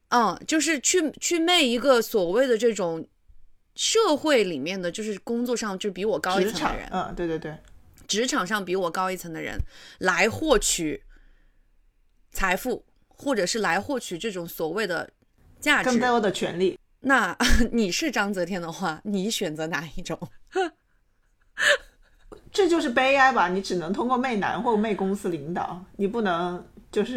[0.10, 3.08] 嗯，就是去去媚一个所谓的这种
[3.76, 7.58] 社会里面的，就是工作上就比我高一职场层的人，，嗯，对对对，
[8.10, 9.56] 职场上比我高一层的人
[10.00, 11.04] 来获取
[12.32, 15.12] 财富，或者是来获取这种所谓的
[15.60, 16.00] 价值更。
[16.00, 16.78] 多的权利。
[17.02, 17.38] 那
[17.72, 20.19] 你是章泽天的话，你选择哪一种？
[22.52, 23.48] 这就是悲哀吧？
[23.48, 27.15] 你只能通过媚男或媚公司领导，你不能就是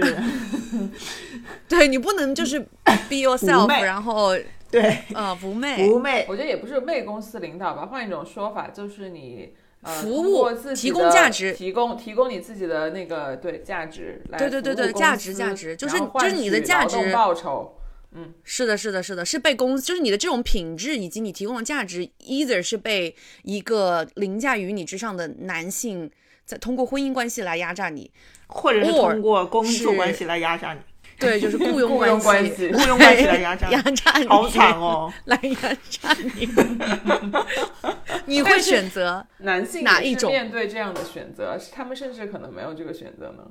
[1.67, 4.37] 对你不能就是 be yourself，然后
[4.71, 6.27] 对呃不媚不媚。
[6.29, 9.55] 我觉得也不是媚公司领导吧，换一种说法就是你。
[9.83, 17.75] 呃，服务提供价值提供提供你自己的那个对价值来对对对对价值价值就是就是你的价值报酬，
[18.13, 18.33] 嗯。
[18.45, 26.09] 是的，是的，是的，是被公司，就是你的这种品质以及你提供的价值，either 是被一个凌驾于你之上的男性
[26.45, 28.09] 在通过婚姻关系来压榨你，
[28.47, 30.81] 或者是通过工作关系来压榨你，
[31.23, 35.13] 对，就是雇佣 雇佣关系， 雇佣关系来压榨压你，榨你，好惨哦！
[35.27, 36.49] 来压榨你，
[38.27, 43.45] 你会选择男性哪一种面对这样的选择，他们甚至可能没有这个选择呢。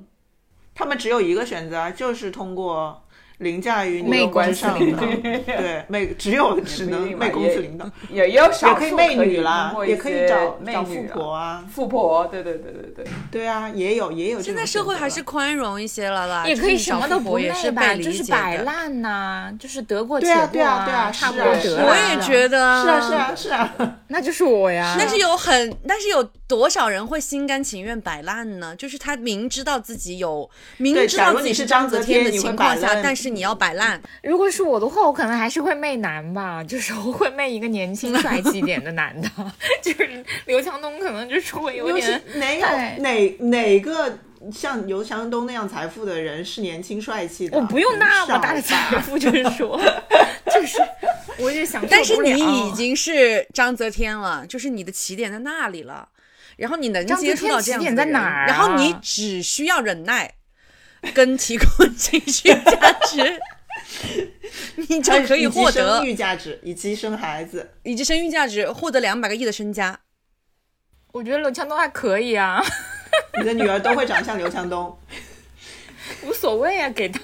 [0.74, 3.04] 他们只有一个选择，就是通过
[3.38, 14.40] 凌驾于你媚的关公上的，司领导对，媚只有只能媚公司领导，也也有也少数可以媚女啦，也可以找找富婆啊，富婆，对对对对对，对啊，也有也有。
[14.42, 18.32] 现在社会还是宽容一些了啦，也可以什么都不富婆也是媚吧，就是。
[18.32, 21.86] 摆烂呐、就是得过且过对啊对啊对啊差不多得了。
[21.86, 24.96] 我也觉得，是啊是啊是啊， 那就是我呀。
[24.98, 28.74] 但是有很，但是有多少人会心甘情愿摆烂呢？
[28.76, 39.28] 就是他明知道自己有，明知道自己是章泽天的情况下，但是你要摆烂， 如果是我的话，我可能还是会媚男吧，就是我会媚一个年轻 帅气一点的男的，
[39.82, 42.66] 就是刘强东可能就是会有尤其点哪有
[42.98, 44.18] 哪哪个
[44.52, 47.56] 像刘强东那样财富的人是年轻帅气的？
[47.56, 49.80] 我不用那么大的财富，就是说，
[50.52, 50.78] 就是
[51.38, 52.30] 我就想，但是你
[52.68, 56.08] 已经是章泽天了，就是你的起点在那里了，
[56.56, 60.34] 然后你能接触到这样的人在哪儿啊然后你只需要忍耐，
[61.14, 63.40] 跟提供情绪价值，
[64.88, 67.70] 你就可以获得生育价值，以及生孩子。
[67.82, 69.98] 以及生育价值，获得两百个亿的身家。
[71.12, 72.62] 我觉得刘强东还可以啊，
[73.38, 74.96] 你的女儿都会长像刘强东。
[76.24, 77.20] 无所谓啊，给他。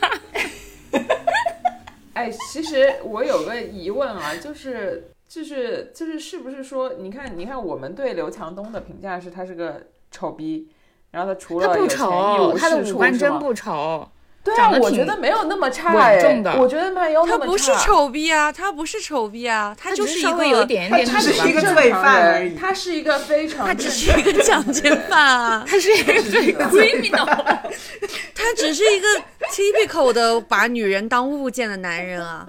[2.14, 10.68] 哎，其实我有个疑问啊，就是就是就是是不是说，你看你看我们对刘强东的评价是他是个丑逼，
[11.10, 14.08] 然后他除了他不丑，他的五官真不丑。
[14.44, 17.42] 对啊，我觉得没有那么差稳哎，重的我觉得没有那么差。
[17.42, 27.26] 他不是丑逼啊，他不是丑逼啊，他就是一个稍微有一点点他只是一个罪犯而已他是一个非常他只是一个强奸犯啊，他是一个罪 criminal，
[28.34, 29.08] 他只是一个
[29.50, 32.48] typical 的把女人当物件的男人啊。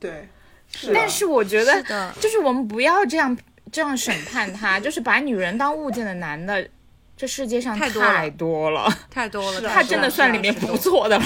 [0.00, 0.28] 对，
[0.74, 3.36] 是但是我觉得是，就是我们不要这样
[3.70, 6.66] 这样审判他，就是把女人当物件的男的，
[7.16, 11.24] 这世界上太多了太多了，太多了，他太多了真的算里面不错的了。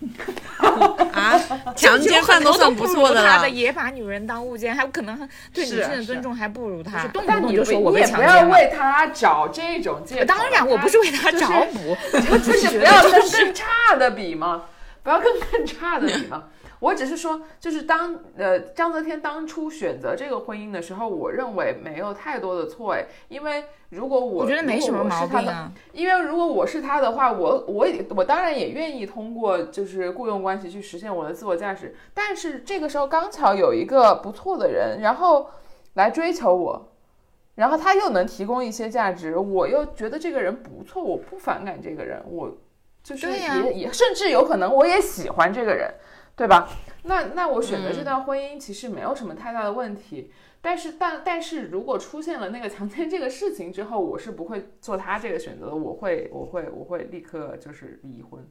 [1.12, 1.38] 啊，
[1.76, 3.48] 强奸犯都算不错的了。
[3.50, 8.42] 也把女人当物件，还有可能对女性的尊重还不如他，动不但你不动就说我被你也不要。
[8.48, 10.24] 为他找这种借口。
[10.24, 11.96] 当然，我不是为他就是找补
[12.30, 14.62] 我只就是不要跟更差的比嘛，
[15.02, 16.44] 不要跟更差的比嘛。
[16.80, 25.72] 我只是说，就是当呃章泽天当初选择这个婚姻的时候，我认为没有太多的错哎，因为如果我我觉得没什么毛病啊。
[25.92, 35.50] 因为如果我是他的话，我我也我当然也愿意通过就是雇佣关系去实现我的自我价值，但是这个时候刚巧有一个不错的人，然后
[35.94, 36.88] 来追求我，
[37.56, 42.56] 然后他又能提供一些价值，我又觉得这个人不错，我不反感这个人，我
[43.02, 45.92] 就是也、也甚至有可能我也喜欢这个人，
[46.38, 46.70] 对吧？
[47.02, 50.32] 那那我选择嗯这段婚姻其实没有什么太大的问题。
[50.60, 58.44] 但是，但但是如果出现了那个强奸这个事情之后，我是不会做他这个选择的，我会，我会，我会立刻就是离婚。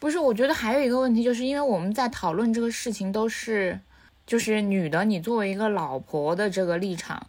[0.00, 3.78] 不是，我觉得还有一个问题，就是因为我们在讨论这个事情都是，
[4.26, 7.24] 就是女的，你作为一个老婆的这个立场，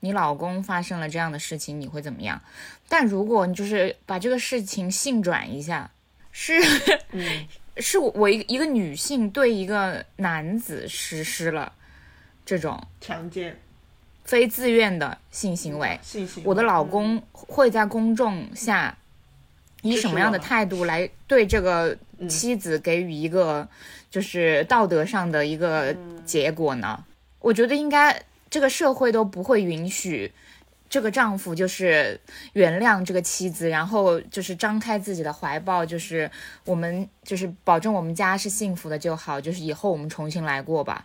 [0.00, 2.40] 你老公发生了这样的事情，你会怎么样？
[2.88, 5.90] 但如果你就是把这个事情性转一下，
[6.30, 6.54] 是，
[7.78, 11.72] 是我一个一个女性对一个男子实施了
[12.44, 13.56] 这种强奸。
[14.24, 18.96] 非自愿的性行为，性行为，我的老公会在公众下
[19.82, 22.28] 以什么样的态度来对这个嗯。
[22.28, 23.68] 妻子给予一个
[24.10, 26.22] 就是道德上的一个嗯。
[26.24, 27.04] 结果呢？
[27.40, 30.32] 我觉得应该这个社会都不会允许
[30.94, 32.20] 这个丈夫就是
[32.52, 36.30] 原谅这个妻子，然后就是张开自己的怀抱，就是
[36.64, 41.04] 我们就是保证我们家是幸福的就好，就是以后我们重新来过吧。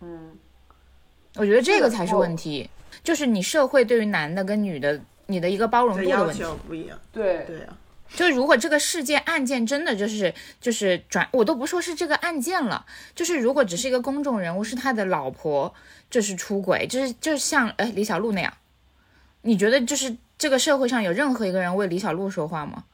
[0.00, 0.32] 嗯，
[1.36, 2.68] 我觉得这个才是问题，
[3.04, 6.44] 就是你社会对于男的跟女的你的一个包容度的问题。
[6.66, 7.78] 不一样，对，对啊，
[8.16, 15.72] 就如果这个事件案件真的就是就是转，我都不说是这个案件了，就是如果只是一个公众人物，是他的老婆，
[16.10, 18.52] 就是出轨，就是就像哎李小璐那样，
[19.42, 22.84] 你觉得就是这个社会上有任何一个人为李小璐说话吗？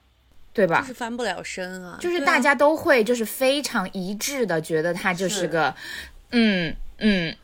[0.52, 0.80] 对吧？
[0.80, 5.72] 就是翻不了身啊，就是大家都会就是非常一致的觉得他就是是个，
[6.30, 7.36] 嗯嗯，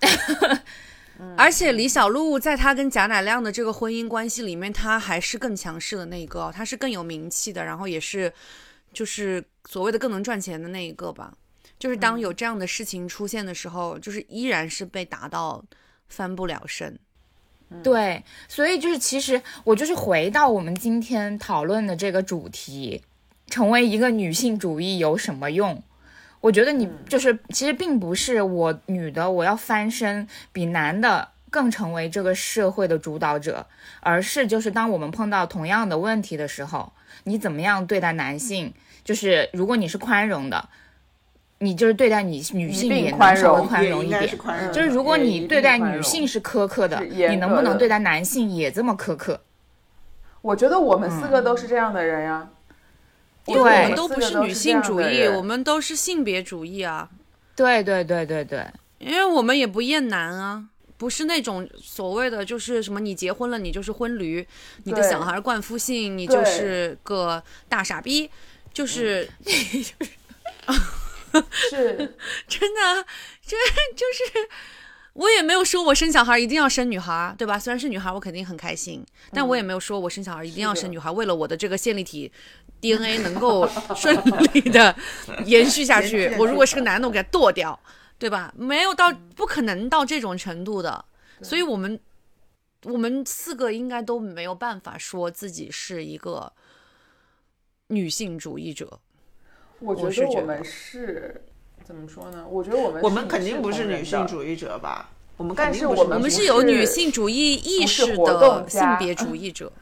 [1.39, 8.33] 而且李小璐在她跟贾乃亮的这个婚姻关系里面，她还是更强势的那一个，她是更有名气的，然后也是
[8.93, 11.33] 就是所谓的更能赚钱的那一个吧。
[11.79, 15.63] 就是当有这样的事情出现的时候，就是依然是被打到
[16.09, 16.99] 翻不了身。
[17.83, 23.03] 对，所以就是其实我就是回到我们今天讨论的这个主题，
[23.49, 25.83] 成为一个女性主义有什么用？
[26.41, 33.67] 我觉得你就是其实并不是我女的我要翻身比男的更成为这个社会的主导者，
[34.01, 36.93] 而是就是当我们碰到同样的问题的时候，
[37.25, 38.75] 你怎么样对待男性？
[39.05, 40.69] 就是如果你是宽容的，
[41.65, 44.29] 你就是对待你女性也能宽容稍微宽容一点。
[44.29, 49.41] 是宽容，就是如果你对待女性是苛刻的，你能不能对待男性也这么苛刻？
[50.43, 52.49] 我觉得我们四个都是这样的人呀。
[53.47, 57.11] 因为我们都不是女性主义，我们都是性别主义啊。
[57.55, 58.67] 对对对对对，
[58.99, 60.65] 因为我们也不厌男啊，
[60.97, 64.47] 不是那种所谓的就是什么你结婚了你就是婚驴，
[64.85, 68.31] 你的小孩冠夫姓你就是个大傻逼，
[68.73, 69.93] 就是、是
[72.47, 73.05] 真的啊，
[73.45, 73.57] 这
[73.95, 74.49] 就是
[75.15, 77.59] 我也没有说我生小孩一定要生女孩，对吧？
[77.59, 82.33] 虽然是女孩我肯定很开心，但我也没有说我生小孩一定要生女孩，为了我的这个线粒体
[82.81, 84.17] DNA 能够顺
[84.53, 84.95] 利的
[85.45, 87.79] 延续下去延续下，去我如果是个男的，我给他剁掉，
[88.19, 88.53] 对吧？
[88.57, 91.05] 没有到不可能到这种程度的，
[91.43, 92.01] 所以我们
[92.83, 96.53] 我们四个应该都没有办法说自己是一个
[97.87, 99.01] 女性主义者。
[99.85, 101.45] 我觉得我们是
[101.85, 102.47] 怎么说呢？
[102.49, 105.11] 我觉得我们我们肯定不是女性主义者吧？
[105.37, 109.73] 我们但肯定不是我们我们是有女性主义意识的性别主义者。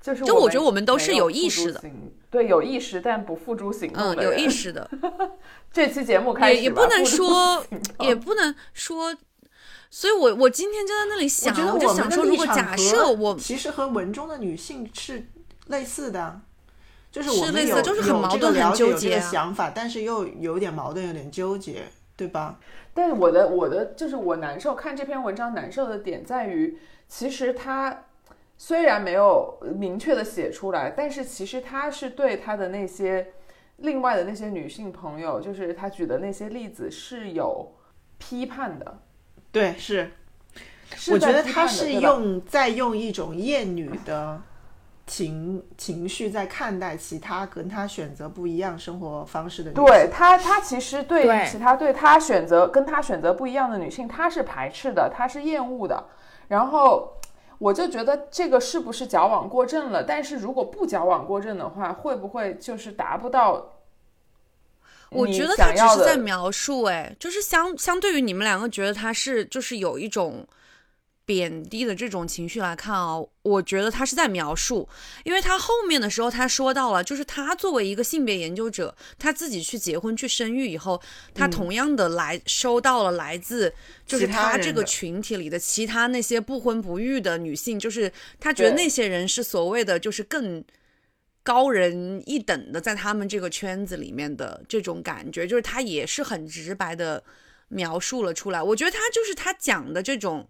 [0.00, 1.82] 就是就我觉得我们都是有意识的，
[2.30, 4.90] 对，有意识但不付诸行动嗯，有的人意识的，
[5.70, 7.62] 这期节目开始也也不能说
[7.98, 9.14] 也不能说。
[9.90, 15.26] 所以我我今天就在那里我想，觉得就想说，如果假设我其实和文中的女性是
[15.66, 16.40] 类似的，
[17.10, 21.82] 就是是我们有类似就是很矛盾很纠结啊想法，但是又有点矛盾，有点纠结，
[22.16, 22.58] 对吧？
[22.94, 28.04] 但是我的我的就是我难受看这篇文章难受的点在于，其实他
[28.58, 33.32] 虽然没有明确的写出来，但是其实他是对他的那些
[33.78, 37.74] 另外的那些女性朋友，就是他举的那些例子是有
[38.18, 38.98] 批判的。
[39.50, 40.10] 对，是，
[41.10, 44.40] 我觉得他是用在用一种厌女的
[45.10, 49.84] 情情绪在看待其他跟他选择不一样生活方式的女性。
[49.84, 56.06] 对他，他其实对对其他对他选择跟他选择不一样的女性，他是排斥的，他是厌恶的。
[56.46, 57.12] 然后
[57.58, 60.04] 我就觉得这个是不是矫枉过正了？
[60.04, 63.72] 但是如果不矫枉过正的话，会不会就是达不到
[65.10, 70.46] 我觉得他只是在描述，哎，就是相相对于你们两个觉得他是就是有一种
[71.30, 74.88] 贬低的这种情绪来看哦，我觉得他是在描述，
[75.22, 81.00] 因为他后面的时候他说到了，就是他作为一个性别研究者，他自己去结婚去生育以后，
[81.32, 83.72] 他同样的来收到了来自
[84.04, 90.64] 就是他这个群体里的其他那些不婚不育的女性，就是他觉得那些人是所谓的就是更。
[91.42, 97.24] 高人一等的，在他们这个圈子里面的这种感觉，就是他也是很直白的
[97.68, 98.62] 描述了出来。
[98.62, 100.46] 我觉得他就是他讲的这种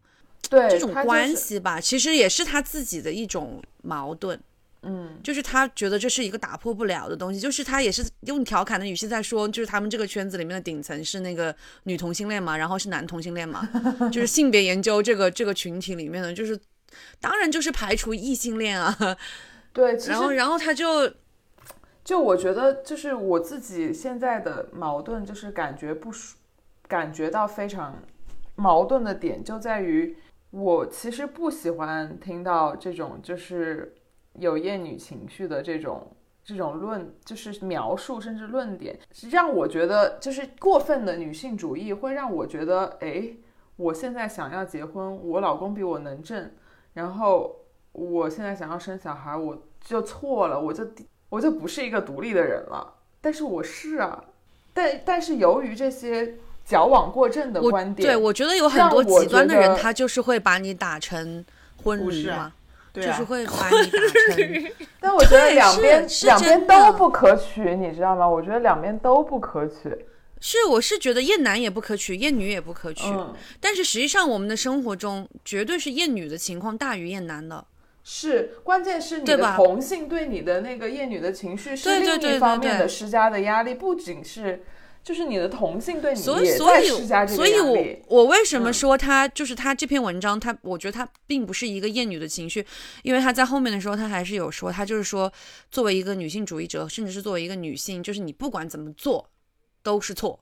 [0.49, 4.41] 对这种关系吧，其实也是他自己的一种矛盾。
[4.82, 13.68] 嗯，就是他觉得这是一个打破不了的东西，就是他也是用调侃的语气在说，就是他们这个圈子里面的顶层是那个女同性恋嘛，然后是男同性恋嘛，
[14.11, 16.59] 就是性别研究这个这个群体里面的，就是
[17.20, 18.97] 当然就是排除异性恋啊，
[19.74, 21.12] 对， 其实然后然后他就
[22.03, 26.38] 就我觉得，就是我自己现在的矛盾，就是感觉不舒，
[26.88, 28.03] 感觉到非常
[28.55, 30.16] 矛盾的点就在于，
[30.51, 33.94] 我其实不喜欢听到这种就是
[34.34, 36.07] 有厌女情绪的这种
[36.42, 38.98] 这种论，就是描述甚至论点，
[39.30, 43.30] 让我觉得就是过分的女性主义会让我觉得，哎，
[43.76, 46.51] 我现在想要结婚，我老公比我能挣，
[46.94, 47.57] 然后
[47.92, 50.84] 我现在想要生小孩，我就错了，我就
[51.28, 52.94] 我就不是一个独立的人了。
[53.20, 54.24] 但是我是啊，
[54.72, 61.44] 但但是由于这些矫枉过正的观点，对我觉得有很多极端的人，他就是会把你打成
[61.82, 62.52] 婚不是啊驴嘛，
[62.92, 64.72] 对啊就是，会把你打成。
[65.00, 68.28] 但我觉得两边两边都不可取，你知道吗？
[68.28, 70.06] 我觉得两边都不可取。
[70.42, 73.08] 是，我是觉得厌男也不可取，厌女也不可取。
[73.08, 77.64] 嗯，但是实际上，我们的生活中绝对是厌女的情况大于厌男的。
[78.02, 84.62] 是，关键是你的对吧同性对你的那个厌女的情绪是另一方面的施加的压力，不仅是
[85.03, 86.88] 就是你的同性对你所以，所以
[87.26, 88.20] 所以我。
[88.20, 92.64] 我为什么嗯说他就是他这篇文章，他我觉得他并不是一个厌女的情绪，
[93.03, 95.32] 因为他在后面的时候，他还是有说，他就是说，
[95.70, 99.30] 作为一个女性主义者，甚至是作为一个女性，就是你不管怎么做
[99.82, 100.38] 都是错，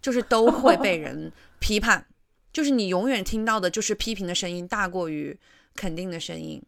[0.00, 2.06] 就是都会被人批判，
[2.52, 5.38] 就是你永远听到的就是批评的声音大过于
[5.76, 6.60] 肯定的声音。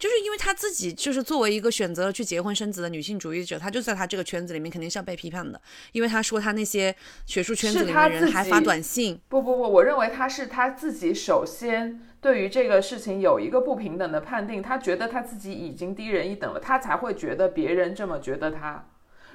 [0.00, 5.60] 就是因为他自己就是作为一个选择了去结婚生子的女性主义者，他就在他这个圈子里面肯定是要被批判的，
[5.92, 6.96] 因为他说他那些
[7.26, 18.88] 学术圈子是里面他自己的人还发短信，不不不，我认为他是他自己首先对于这个事情有一个不平等的判定，他觉得他自己已经低人一等了，他才会觉得别人这么觉得他。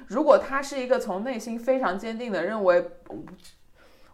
[0.08, 2.84] 如果她是一个从内心非常坚定的认为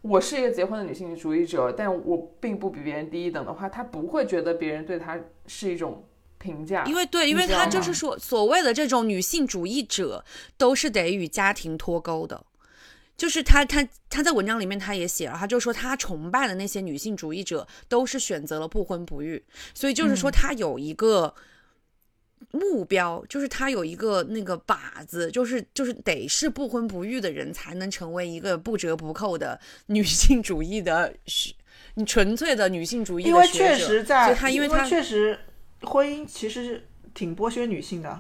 [0.01, 6.05] 我是一个结婚的女性主义者，但我并不比别人低一等的话，她不会觉得别人对她是一种
[6.43, 6.85] 评价。
[6.85, 10.25] 因为对，因为他就是说，所谓的这种女性主义者，
[10.59, 12.45] 都是得与家庭脱钩的。
[13.15, 19.41] 就是他他他在文章里面他也写了，他就说他崇拜的那些女性主义者都是选择了不婚不育，
[19.75, 21.33] 所以就是说他有一个
[22.51, 31.55] 目标，就是他有一个那个靶子，就是就是得是不婚不育的人才能成为一个不折不扣的女性主义的学，
[31.95, 35.39] 你纯粹的女性主义的因为确实所在，以他因为为他确实
[35.83, 38.19] 婚姻其实是挺剥削女性的，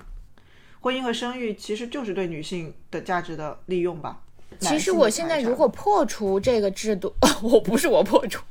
[0.80, 4.20] 婚姻和生育其实就是对女性的价值的利用吧。
[4.60, 8.42] 其实我现在如果破除这个制度， 我不是我破除，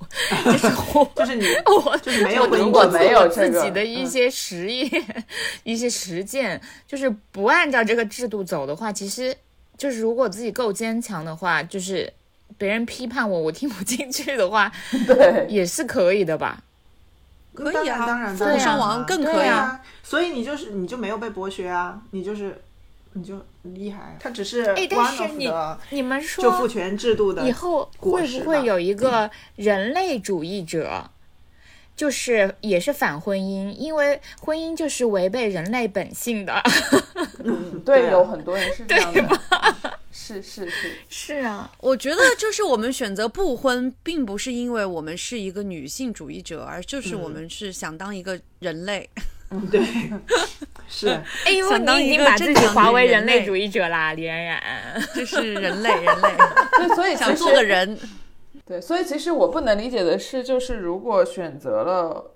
[0.43, 1.45] 就是我 就是你
[1.86, 5.26] 我就是没有婚姻我制度果没有自己的一些实验、
[5.64, 9.34] 一些实践，就是不按照这个制度走的话，其实
[9.78, 12.12] 就是如果自己够坚强的话，就是
[12.57, 14.72] 别人批判我，我听不进去的话，
[15.05, 16.64] 对，也是可以的吧？
[17.54, 22.62] 可以啊，当然当然父当然母双亡更可以对啊啊，所以你就是你就没有被剥削啊，你就是
[23.14, 24.16] 你就厉害啊。
[24.20, 31.10] 它只是哎但是你的你们说就父权制度的以后会不会有一个人类主义者？
[31.93, 36.60] 就是也是反婚姻，因为婚姻就是违背人类本性的。
[37.86, 39.39] 对，有很多人是这样的，
[40.12, 49.09] 是是是， 是啊，我觉得就是我们选择不婚，并不是因为我们是一个女性主义者，而就是我们是想当一个人类。
[49.53, 49.82] 嗯对，
[50.88, 51.09] 是。
[51.43, 53.45] 哎呦，你已经把自己正常的划为人类。
[53.45, 54.62] 主义者啦，李冉冉。
[55.14, 56.30] 这是人类，人类。
[56.78, 57.99] 对，所以想其实做个人，
[58.66, 62.34] 对，所以其实我不能理解的是，就是如果选择了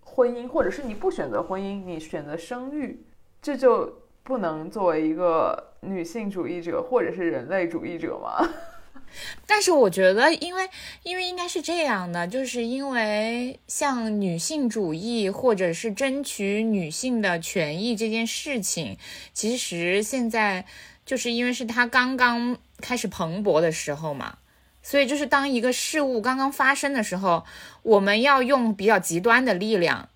[0.00, 3.04] 婚姻，或者是你不选择婚姻，你选择生育，
[3.40, 3.97] 这就
[4.28, 8.46] 不能作为一个女性主义者或者是人类主义者吗？
[9.46, 10.68] 但是我觉得，因为
[11.02, 18.98] 因为应该是这样的，就是因为像女性主义或者是争取女性的权益这件事情，
[19.32, 20.66] 其实现在
[21.06, 24.36] 就是因为是它刚刚开始蓬勃的时候嘛，
[24.82, 27.46] 所以就是当一个事物刚刚发生的时候，
[27.82, 30.10] 我们要用比较极端的力量，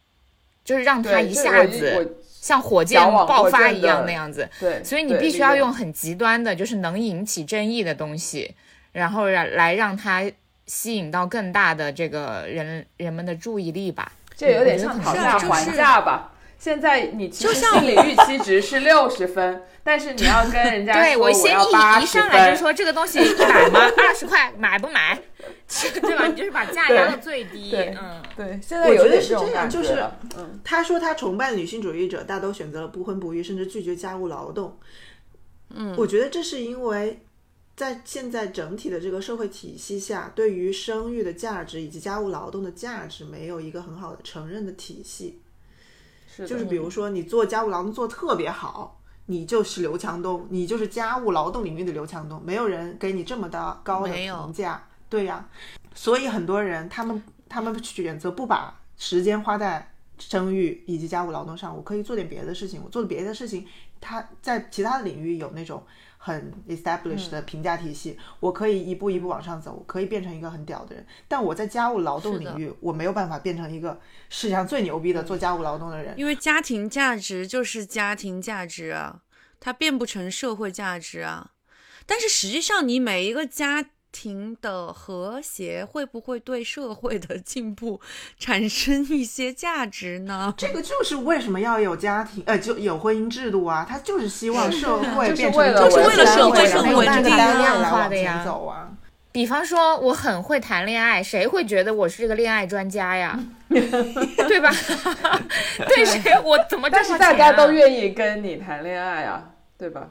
[0.62, 2.04] 就是让它，一下子我
[2.42, 4.46] 像火箭爆发一样那样子。
[4.60, 8.54] 对，所以你必须要用很极端的，就是能引起争议的东西，
[8.90, 10.30] 然后让来让它
[10.66, 14.10] 吸引到更大的这个人人们的注意力吧。
[14.36, 16.32] 这有点像讨价还价吧。
[16.58, 23.80] 现在你其实就像心理预期值是六十分，但是你要跟人家对说我先一要八十一上来就，说这个东西买吗？
[23.80, 25.18] 二十块买不买？
[26.00, 26.26] 对吧？
[26.26, 27.70] 你就是把价压到最低。
[27.70, 34.78] 对嗯，对，现在我觉得是这样，就是感觉嗯，他说他崇拜的女性主义者大都选择了不婚不育，甚至拒绝家务劳动。
[35.70, 37.24] 嗯，我觉得这是因为
[37.74, 45.40] 在现在整体的这个社会体系下，对于生育的价值以及家务劳动的价值没有一个很好的承认的体系。
[46.34, 55.46] 是就是比如说你做家务劳动做得特别好，你就是刘强东，你就是家务劳动领域的刘强东，没有人给你这么的高的没有评价，对呀、
[55.94, 63.66] 所以很多人他们他们选择不把时间花在生育以及家务劳动上，我可以做点别的事情，我做的别的事情，
[64.00, 65.84] 他在其他的领域有那种
[66.16, 71.06] 很 established 嗯的评价体系，我可以一步一步往上走，我可以变成一个很屌的人。
[71.28, 74.00] 但我在家务劳动领域，我没有办法变成一个
[74.30, 76.18] 世界上最牛逼的做家务劳动的人。
[76.18, 79.20] 因为家庭价值就是家庭价值啊，
[79.60, 81.50] 它变不成社会价值啊。
[82.06, 88.00] 但是实际上，你每一个家庭的和谐，会不会对社会的进步
[88.38, 90.54] 产生一些价值呢？
[90.56, 98.90] 这个就是为什么要有家庭，呃，就有婚姻制度啊，他就是希望社会就是变成为了就是为了社会更更稳定单量量化的呀走啊。
[99.32, 103.40] 比方说我很会谈恋爱，谁会觉得我是个恋爱专家呀？
[103.68, 104.70] 对吧？
[105.88, 109.42] 对谁我怎么但是大家都愿意跟你谈恋爱啊，
[109.78, 110.06] 对吧？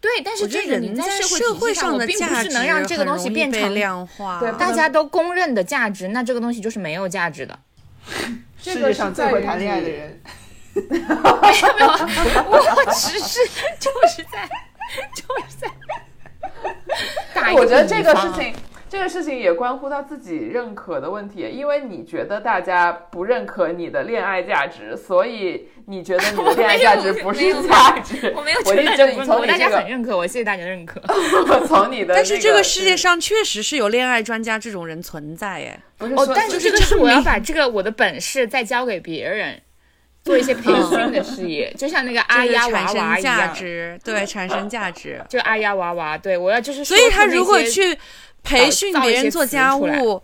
[0.00, 4.38] 对，但是这个人在社社会上，我并不的价值是能让这个东西变成量化。
[4.38, 7.58] 对大家都公认的价值，那这个东西就是没有价值的。
[8.62, 10.20] 这个是世界上最会谈恋爱的你人，
[12.46, 13.40] 我只是
[13.80, 14.48] 就是在
[15.14, 15.68] 就是在
[17.52, 18.54] 我觉得这个事情，
[18.96, 28.32] 这个事情也关乎到自己认可的问题，因为你觉得大家不认可你的恋爱价值，所以你觉得你的恋爱价值不是价值。
[28.34, 30.98] 我没有我觉得就觉得你不我大从你这个家很认可，我谢谢大家认可。
[31.06, 39.60] 我从你的、但是这个个世界上确实是有恋爱专家这种人存在，哎，不是但是就是这个是我要把这个我的本事再交给别人，
[40.24, 45.22] 做一些培训的事业，就像那个阿 就是丫娃产生价娃一样，值，对，产生价值。
[45.28, 47.96] 就阿丫娃娃，对我要就是所以他如果去
[48.46, 50.22] 培训别人做家务，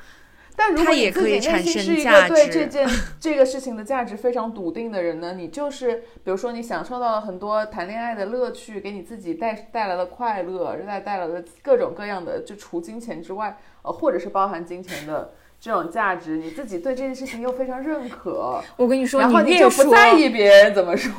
[0.55, 21.13] 但如果你自己内心是一个对这件这个事情的价值非常笃定的人呢，你就是比如说你享受到了很多谈恋爱的乐趣，给你自己带带来了快乐，带带来了各种各样的，就除金钱之外，呃，或者是包含金钱的这种价值，你自己对这件事情又非常认可，我跟你说，然后你越就不在意别人怎么说。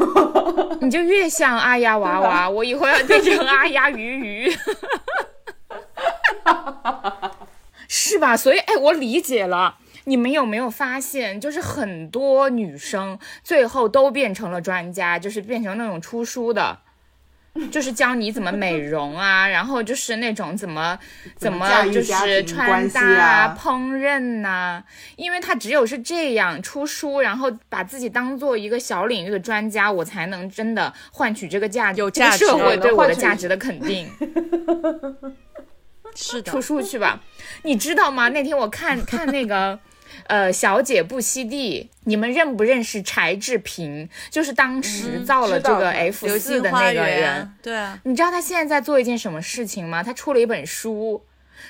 [0.82, 4.51] 你就越像阿丫娃娃， 我以后要变成阿丫鱼鱼，
[7.88, 8.36] 是吧？
[8.36, 9.78] 所以，哎，我理解了。
[10.05, 16.80] 你们有没有发现，就是很多女生最后都变成了专家，就是变成那种出书的，
[17.72, 20.99] 就是教你怎么美容啊，然后就是那种怎么
[21.38, 24.84] 怎么就是穿搭啊烹饪呐、
[25.16, 34.09] 因为他只有是这样出书，然后把自己当做一个小领域的专家，我才能真的换取这个价值，有这个价值社会对我的价值的肯定。
[36.16, 37.22] 是的出，书去吧，
[37.64, 38.30] 你知道吗？
[38.30, 39.80] 那天我看看那个。
[40.28, 44.07] 呃，小姐不吸地，你们认不认识柴智屏？
[44.30, 47.20] 就是当时嗯造了这个 F 流四的那个人。
[47.20, 50.03] 园，对啊，你知道他现在在做一件什么事情吗？
[50.03, 51.26] 他出了一本书，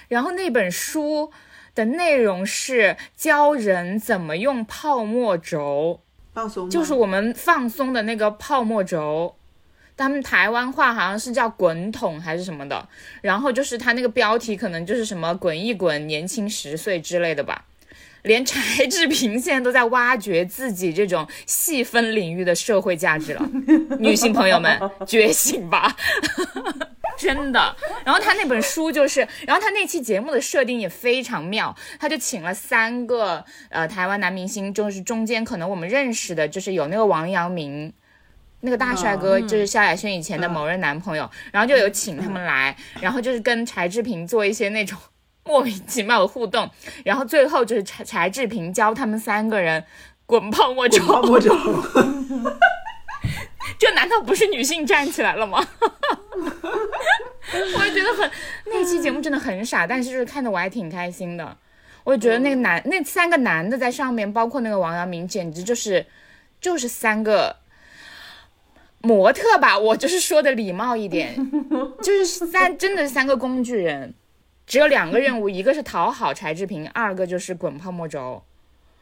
[0.10, 1.32] 然后那本书
[1.74, 6.02] 的内容是教人怎么用泡沫轴，
[6.34, 9.38] 放松就是我们放松的那个泡沫轴。
[9.96, 12.88] 他们台湾话好像是叫滚筒还是什么的，
[13.22, 17.66] 然后就是他那个标题可能就是什么“滚一滚，年轻十岁”之类的吧。
[18.24, 23.50] 连柴智屏现在都在挖掘自己这种细分领域的社会价值了，
[24.00, 25.94] 女性朋友们觉醒吧！
[27.20, 27.76] 真的。
[28.06, 37.92] 然后他那本书就是，然后他那期节目的设定也非常妙，他就请了三个呃台湾男明星，就是中间可能我们认识的，就是有那个王阳明。
[38.66, 44.98] 那个大帅哥就是萧亚轩以前的某任男朋友，然后就有请他们来，然后就是跟柴智屏做一些那种
[45.44, 46.70] 莫名其妙的互动，
[47.04, 49.84] 然后最后就是柴柴智屏教他们三个人
[50.26, 51.54] 滚泡沫轴，泡沫轴，
[53.78, 55.62] 这难道不是女性站起来了吗？
[57.78, 58.32] 我也觉得很
[58.68, 61.58] 那期节目真的很傻，但是就是看的我还挺开心的。
[62.06, 66.06] 我觉得那个男、那三个男的在上面，包括那个王阳明，简直就是
[66.60, 67.56] 就是三个
[69.04, 69.78] 模特吧。
[69.78, 71.36] 我就是说的礼貌一点，
[72.02, 74.14] 就是三真的是三个工具人，
[74.66, 78.44] 只有两个任务，一个是讨好柴智屏，二个就是滚泡沫轴。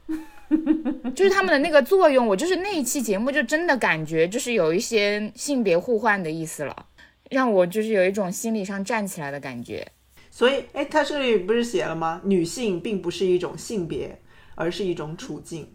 [1.16, 6.88] 就是他们的那个作用，我就是那一期节目就真的感觉就是有一些性别互换的意思了，
[7.30, 9.88] 让我就是有一种心理上站起来的感觉。
[10.30, 12.20] 所以，哎，他这里不是写了吗？
[12.26, 14.20] 女性并不是一种性别，
[14.56, 15.70] 而是一种处境。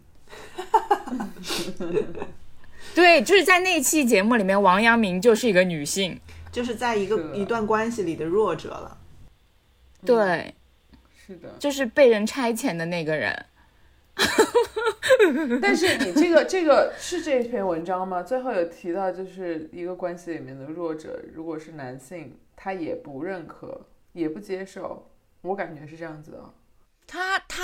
[2.97, 6.19] 对，就是在那期节目里面，王阳明就是一个女性。
[6.51, 8.97] 就是在一个一段关系里的弱者了。
[10.03, 10.55] 对，
[11.15, 13.45] 是的，就是被人差遣的那个人。
[15.61, 18.23] 但是你这个这个是这篇文章吗？
[18.23, 25.07] 最后有提到，就是一个关系里面的弱者，如果是男性，他也不认可，也不接受。
[25.41, 26.43] 我感觉是这样子的。
[27.05, 27.63] 他他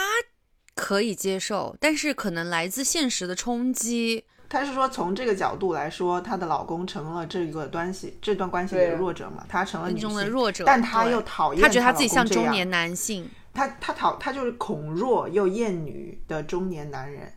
[0.76, 4.26] 可以接受，但是可能来自现实的冲击。
[4.54, 17.34] 他是说从这个角度来说，她的老公成了这个关系这段关系里的弱者嘛，她成了女当中的，弱者，但她又讨厌她觉得他她自己像中年男性，她她讨她就是恐弱又厌女的中年男人，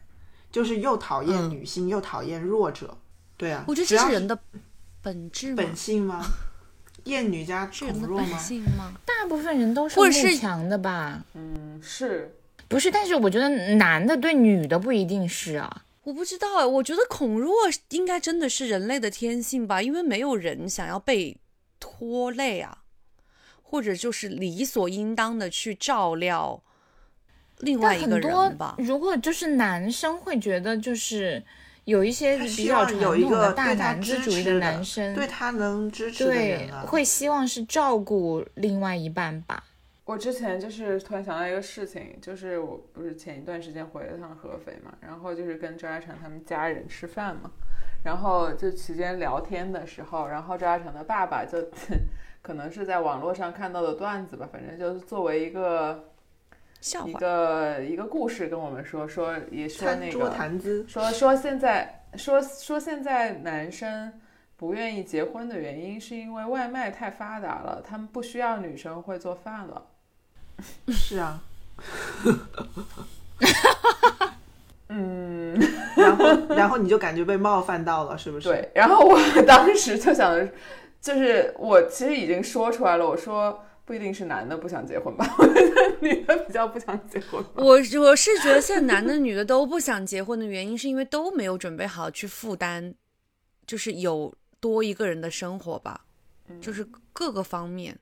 [0.53, 2.99] 就是又讨厌嗯女性、又讨厌弱者。
[3.39, 4.39] 对啊，我觉得这是人的
[5.01, 5.55] 本质吗？
[5.57, 6.23] 本性吗？
[7.05, 8.37] 厌女加恐弱吗？
[8.37, 8.93] 性吗？
[9.07, 11.25] 大部分人都是或者是慕强的吧？
[11.33, 12.37] 嗯，是
[12.69, 15.85] 不是，但是我觉得男的对女的不一定是啊。
[16.07, 17.53] 我不知道哎，我觉得恐弱
[17.91, 21.37] 应该真的是人类的天性吧，因为没有人想要被
[21.81, 22.79] 拖累啊，
[23.61, 26.63] 或者就是理所应当的去照料
[27.59, 28.77] 另外一个很多人吧。
[28.79, 31.43] 如果就是男生会觉得就是
[31.87, 36.85] 有一些比较传统的大男子主义的男生，对他能支持的对人啊。
[36.87, 39.65] 会希望是照顾另外一半吧。
[40.07, 47.51] 我之前就是突然想到一个事情，就是我不是前一段时间回了趟合肥嘛，然后就是跟周家成他们家人吃饭嘛，
[48.05, 51.59] 然后就期间聊天的时候，然后周家成的爸爸就
[52.41, 56.09] 可能是在网络上看到的段子吧，反正就是作为一个
[56.79, 64.13] 一笑话一，个一个故事跟我们说说，也说餐桌那个谈资，说说现在说说现在男生
[64.57, 69.85] 不愿意结婚的原因是因为外卖太发达了，他们不需要女生会做饭了。
[70.89, 71.41] 是啊，
[74.89, 75.55] 嗯，
[75.97, 78.49] 然后然后你就感觉被冒犯到了，是不是？
[78.49, 78.71] 对。
[78.75, 80.49] 然后我 当时就想，
[81.01, 87.45] 就是我其实已经说出来了，我说不一定是男的不想结婚吧，我觉得女的比较不想结婚。
[87.57, 92.95] 我我是觉得现在男的女的都不想结婚的原因，是因为都没有准备好去负担，
[93.67, 96.01] 就是有多一个人的生活吧，
[96.61, 97.97] 就是各个方面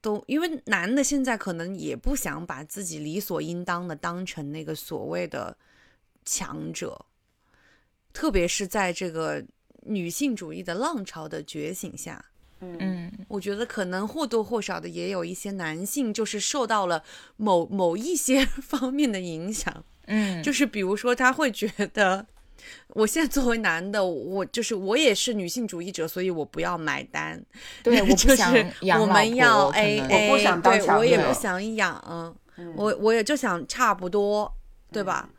[0.00, 5.56] 都，因为男的现在可能也不想把自己理所应当的当成那个所谓的
[6.24, 7.06] 强者，
[8.12, 9.44] 特别是在这个
[9.82, 12.24] 女性主义的浪潮的觉醒下，
[12.60, 17.02] 嗯，我觉得可能或多或少的也有一些男性就是受到了
[17.36, 22.26] 某某一些 方面的影响，嗯，就是比如说他会觉得，
[22.88, 27.42] 我现在作为男的，我就是我也是女性主义者，所以我不要买单，
[27.82, 30.08] 对， 我不就是想养我们要婆可 A 能。
[30.08, 32.36] A，我不想对我也不想养，
[32.76, 34.52] 我我也就想差不多，
[34.90, 35.30] 对吧？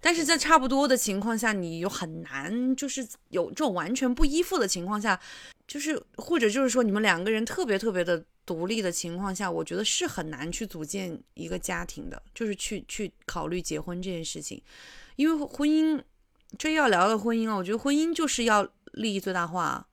[0.00, 5.18] 但是在差不多的情况下，你又很难，就是有这种完全不依附的情况下，
[5.66, 14.62] 就是或者就是说你们两个人特别特别的独立的情况下，我觉得是很难去组建一个家庭的，就是去去考虑结婚这件事情，
[15.16, 16.00] 因为婚姻，
[16.58, 19.86] 这要聊到婚姻了，我觉得婚姻就是要利益最大化，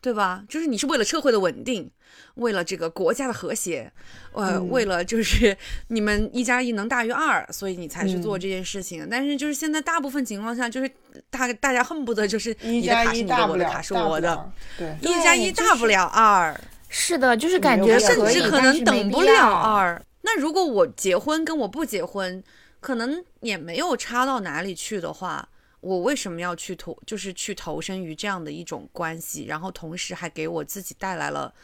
[0.00, 0.44] 对吧？
[0.48, 1.90] 就是你是为了社会的稳定，
[2.36, 3.92] 为了这个国家的和谐，
[4.32, 5.56] 呃，嗯为了就是
[5.88, 9.06] 你们一加一能大于二，所以你才去做嗯这件事情。
[9.10, 10.90] 但是就是现在大部分情况下，就是
[11.30, 16.58] 大大家恨不得就是一你的加一卡是你的，大，我的卡是我的，对，一加一大不了二，
[16.88, 19.52] 是的，就是感觉，甚至可能等不了。
[19.52, 20.00] 二。
[20.22, 22.42] 那如果我结婚跟我不结婚，
[22.80, 25.48] 可能也没有差到哪里去的话，
[25.80, 31.54] 我为什么要去投，就是去投身于这样的一种关系，然后同时还给我自己带来了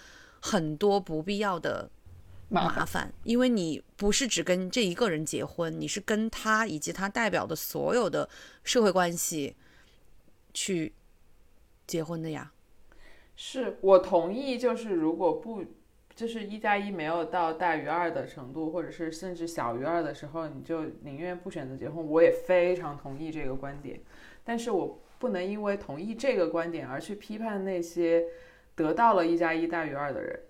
[0.40, 1.90] 很多不必要的
[2.48, 2.76] 麻烦。
[2.76, 8.28] 麻烦，因为你不是只跟这一个人结婚，你是跟他以及他代表的所有的
[8.62, 9.56] 社会关系
[10.54, 10.92] 去
[11.86, 12.52] 结婚的呀。
[13.34, 15.62] 是我同意，就是如果不
[16.16, 22.04] 就是一加一没有到大于二的程度，或者是甚至小于二的时候，你就宁愿不选择结婚。
[22.04, 24.00] 我也非常同意这个观点，
[24.42, 28.24] 但是我不能因为同意这个观点而去批判那些
[28.74, 30.40] 得到了一加一大于二的人。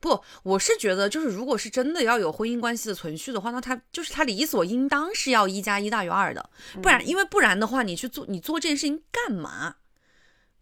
[0.00, 6.50] 不，我是觉得，就是如果是真的要有婚姻关系的存续的话，那他就是他理所应当是要一加一大于二的，
[6.82, 9.76] 不然，因为不然的话，你去做你做这件事情干嘛？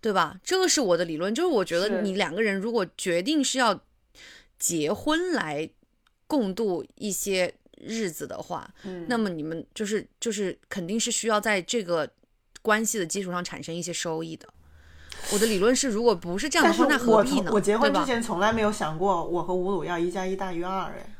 [0.00, 0.38] 对吧？
[0.42, 3.78] 这个是我的理论，就是我觉得你两个人如果决定是要
[4.60, 5.68] 结婚来
[6.28, 12.08] 共度一些日子的话，嗯那么你们就是就是肯定是需要在这个
[12.62, 14.46] 关系的基础上产生一些收益的。
[15.32, 17.50] 我的理论是，如果不是这样的话，那何必呢？
[17.52, 21.14] 我结婚之前从来没有想过我和吴鲁要一加一大于二，哎，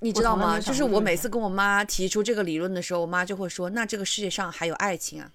[0.00, 0.60] 你知道吗？
[0.60, 5.32] 就是我每次跟我妈提出这个理论的时候，我妈就会说：“那这个世界上还有爱情啊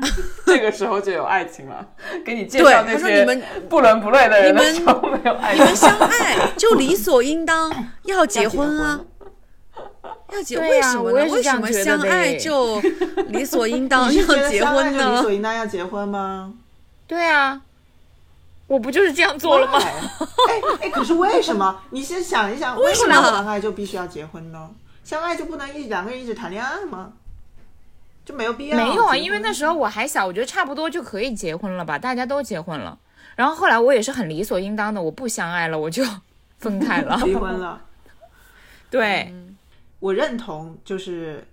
[0.46, 1.86] 这个时候就有爱情了，
[2.24, 5.62] 给你？”介，绍那些她说你们不伦不类的人的你们时候没有爱情。
[5.62, 7.70] 你们相爱就理所应当
[8.04, 9.00] 要结婚啊，
[10.32, 11.24] 要结为什么呢？
[11.26, 12.80] 为什么相爱就
[13.28, 15.10] 理所应当要结婚呢？
[15.16, 16.54] 理所应当要结婚吗？
[17.06, 17.60] 对啊，
[18.68, 19.78] 我不就是这样做了吗？
[19.80, 19.92] 哎
[20.48, 21.80] 哎哎，可是为什么？
[21.90, 24.70] 你先想一想，为什么相爱就必须要结婚呢？
[25.02, 27.12] 相爱就不能一两个人一直谈恋爱吗？
[28.30, 28.76] 就没有必要？
[28.76, 32.98] 没有啊，因为那时候我还小，我觉得差不多就可以结婚了吧，大家都结婚了。
[33.36, 36.04] 然后后来我也是很理所应当的，我不相爱了，我就
[36.58, 37.16] 分开了。
[37.24, 37.82] 离婚了。
[38.90, 39.32] 对，
[39.98, 41.46] 我认同，就是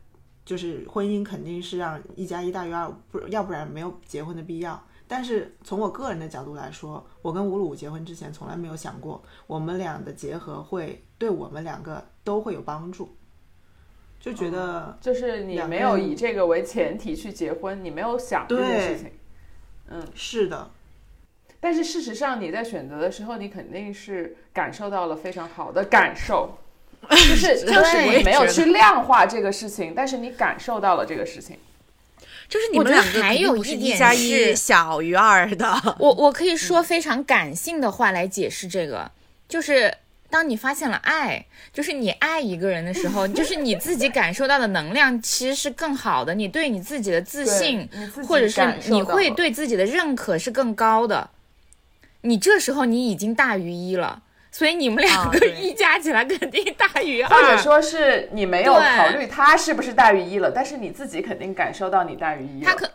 [0.46, 4.82] 就是婚姻肯定是让一加一大于二，不要不然没有结婚的必要。
[5.08, 13.16] 但是从我个人的角度来说，我跟吴鲁结婚之前从来没有想过我们俩的结合会对我们两个都会有帮助，
[14.20, 19.12] 就觉得就是你没有以这个为前提去结婚，你没有想这件事情。
[19.90, 20.06] 嗯。
[20.14, 20.72] 是的，
[21.60, 26.58] 但是事实上，你在选择的时候，你肯定是感受到了非常好的感受，
[27.10, 31.58] 就是 就是你没有去量化这个事情，但是你感受到了这个事情。
[32.50, 35.96] 就是你我觉得们两个还有一点一加一是小于二的。
[36.00, 39.12] 我我可以说非常感性的话来解释这个，
[39.50, 39.94] 就是
[40.30, 51.30] 当你发现了爱，就是你爱一个人的时候，就是你自己感受到的能量其实是更好的，你对你自己的自信自或者是你会对自己的认可是更高的。
[52.22, 54.22] 你这时候你已经大于一了，
[54.52, 57.30] 所以你们两个一加起来肯定大于二。
[57.30, 62.66] 或者说是你没有考虑他是不是大于一了，但是你自己肯定感受到你大于一了。
[62.66, 62.90] 他可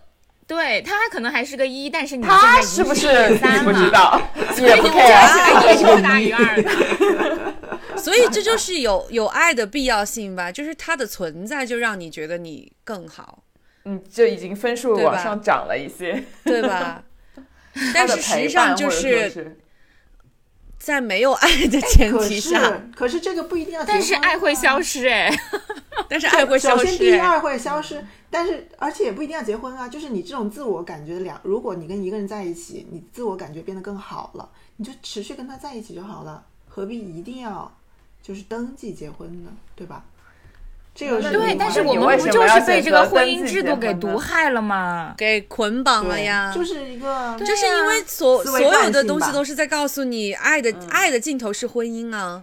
[0.54, 4.20] 对他可能还是个一，但是你他是不是三了你不知道，
[4.58, 5.66] 也 不所以你们加起 care。
[5.66, 7.52] 来也是大于二的。
[7.96, 13.42] 所以这就是有有爱的必要性吧，就是它的存在就让你觉得你更好，
[13.84, 16.22] 嗯，就已经分数往上涨了一些。
[16.44, 17.02] 对吧？
[17.74, 19.56] 他但是实际上就是
[20.82, 25.32] 在没有爱的前提下，可是这个不一定要结但是爱会啊消失哎，
[26.10, 27.06] 但是爱会消失首先，第。
[27.06, 29.88] 一二会消失，但是而且也不一定要结婚啊。
[29.88, 37.72] 就是你这种自我感觉两，如果你跟一个人在一起，你自我感觉变得更好了，你就持续跟他在一起就好了，何必一定要
[38.20, 39.52] 就是登记结婚呢？
[39.76, 40.04] 对吧？
[40.94, 45.14] 这个是对，但是我们不就是被这个婚姻制度给毒害了吗？
[45.16, 52.42] 给捆绑了呀，就是一个就是因为所所有的东西都是在告诉你，爱的、爱的尽头是婚姻啊，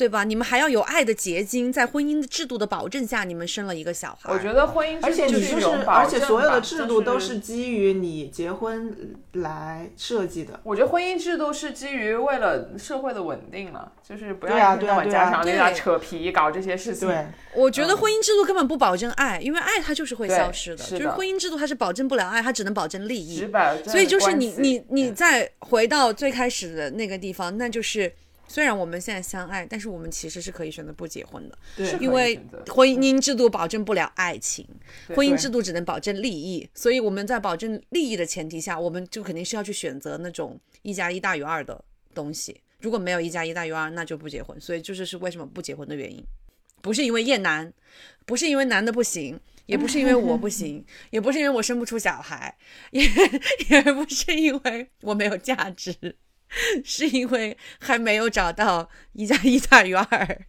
[0.00, 0.24] 对吧？
[0.24, 4.32] 你们还要有爱的结晶，在婚姻的制度的保证下，你们生了一个小孩。
[4.32, 10.58] 我觉得婚姻制而且度你就是，而且所有的制度都是基于你结婚来设计的。
[10.62, 15.12] 我觉得婚姻制度是基于为了社会的稳定了，就是不要对啊一天到晚对
[15.52, 17.06] 对啊短扯皮搞这些事情。
[17.06, 23.36] 对，我觉得婚姻制度根本不保证爱，因为爱它就是会消失的，是的就是婚姻制度它是保证不了爱，它只能保证利益。
[23.36, 28.10] 直白，所以就是你你你再回到最开始的那个地方，那就是
[28.50, 32.36] 虽然我们现在相爱，但是我们其实是可以选择不结婚的，对因为
[32.66, 34.66] 婚姻制度保证不了爱情，
[35.14, 42.60] 婚姻制度只能保证利益，所以我们在保证利益的前提下，我们就肯定是要去选择那种一加一大于二的东西。
[42.80, 44.60] 如果没有一加一大于二，那就不结婚。
[44.60, 46.20] 所以这就是为什么不结婚的原因，
[46.82, 47.72] 不是因为厌男，
[48.26, 52.56] 不是因为男的不行，也不是因为我不行，也不是因为我生不出小孩，
[52.90, 53.02] 也
[53.70, 55.94] 也不是因为我没有价值，
[56.84, 60.40] 是因为还没有找到一加一大于二。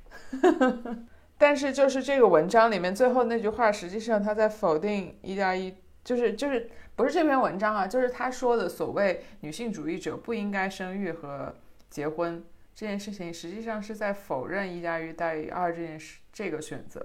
[1.38, 5.74] 但是就是这个文章里面最后那句话，实际上他在否定一加一，
[6.04, 11.56] 就是就是不是这篇文章啊，就是他说的所谓女性主义者不应该生育和
[11.90, 12.44] 结婚
[12.76, 17.04] 这件事情，实际上是在否认一加一大于二这件事这个选择。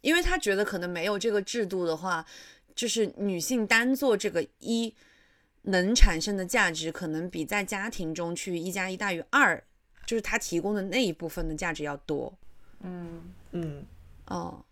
[0.00, 2.24] 因为他觉得可能没有这个制度的话，
[2.74, 4.94] 就是女性单做这个一
[5.66, 9.62] 能产生的价值，可能比在家庭中去一加一大于二，
[10.04, 12.32] 就是他提供的那一部分的价值要多。
[12.80, 13.84] 嗯，嗯，
[14.26, 14.64] 哦，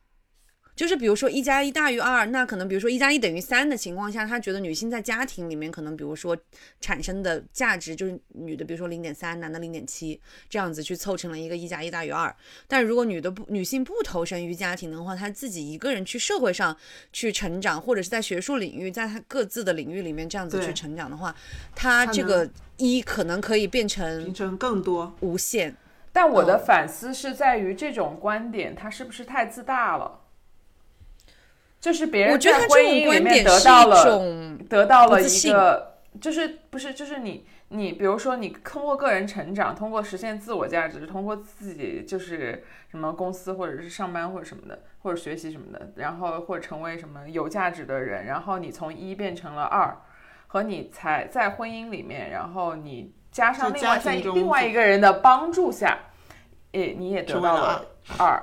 [0.77, 6.37] 就是比如说一加一大于二，那可能比如说一加一等于三的情况下，他觉得女性在家庭里面可能比如说
[6.81, 12.35] 产生的价值就是女的，比如说零点三，男的零点七，这样子去凑成了一个一加一大于二。
[12.66, 16.77] 但如果女的不女性不投身于家庭的话，她自己一个人去社会上
[17.12, 21.35] 去成长，或者是在学术领域，在她各自的领域里面这样子去成长的话，
[21.77, 25.14] 她这个一可能可以变形成成更多。
[25.20, 25.77] 无限。
[26.12, 30.22] 但我的哦反思是在于这种观点，它是不是太自大了？
[31.85, 49.95] 就是别人我觉得在婚姻里面观点是一得到了种得到了一个，就是不是就是你你比如说你通过个人成长，通过实现自我价值，通过自己就是什么公司或者是上班或者什么的，或者学习什么的，然后或者成为什么有价值的人，然后你从一变成了二，
[50.47, 55.99] 和你才在婚姻里面，然后你加上另外在另外一个人的帮助下，
[56.70, 57.85] 也你也得到了
[58.16, 58.43] 二。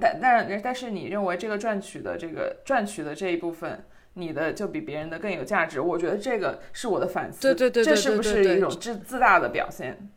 [0.00, 3.84] 但但但是你认为这个赚取的这个赚取的这一部分，
[4.14, 5.80] 你的就比别人的更有价值？
[5.80, 7.40] 我觉得这个是我的反思。
[7.40, 10.10] 对对对对这是不是一种自自大的表现？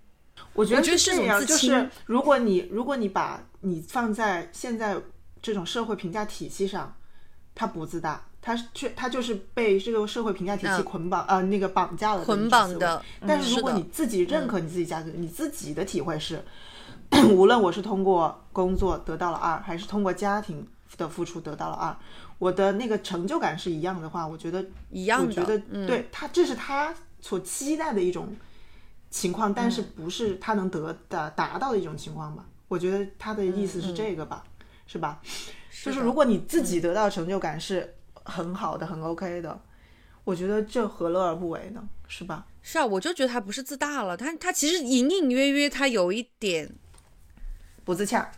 [0.53, 4.97] 我觉得是这样，就是如果你如果你把你放在现在
[5.41, 6.93] 这种社会评价体系上，
[7.55, 13.01] 它不自大，它却它就是被这个社会评价体系嗯捆绑、呃那个绑架了捆绑的。
[13.25, 16.43] 但是如果你自己认可你自己价值，你自己的体会是，
[17.31, 20.65] 无论我是通过工作得到了二，还是通过家庭
[20.97, 21.95] 的付出得到了二，
[22.39, 28.35] 我的那个成就感是一样的话，我觉得一样的，我觉得、嗯、对他，这是他所期待的一种
[29.09, 32.45] 情况，但嗯是不是他能得达达到的一种情况吧？
[32.67, 34.43] 我觉得他的意思是这个吧，
[34.87, 35.21] 是吧？
[35.83, 39.59] 就是如果你自己得到成就感是很好的、很 OK 的，
[40.23, 41.83] 我觉得这何乐而不为呢？
[42.07, 42.45] 是吧？
[42.61, 46.73] 是啊，我就觉得他不是自大了，他他其实隐隐约约他有一点
[47.83, 48.31] 不自洽，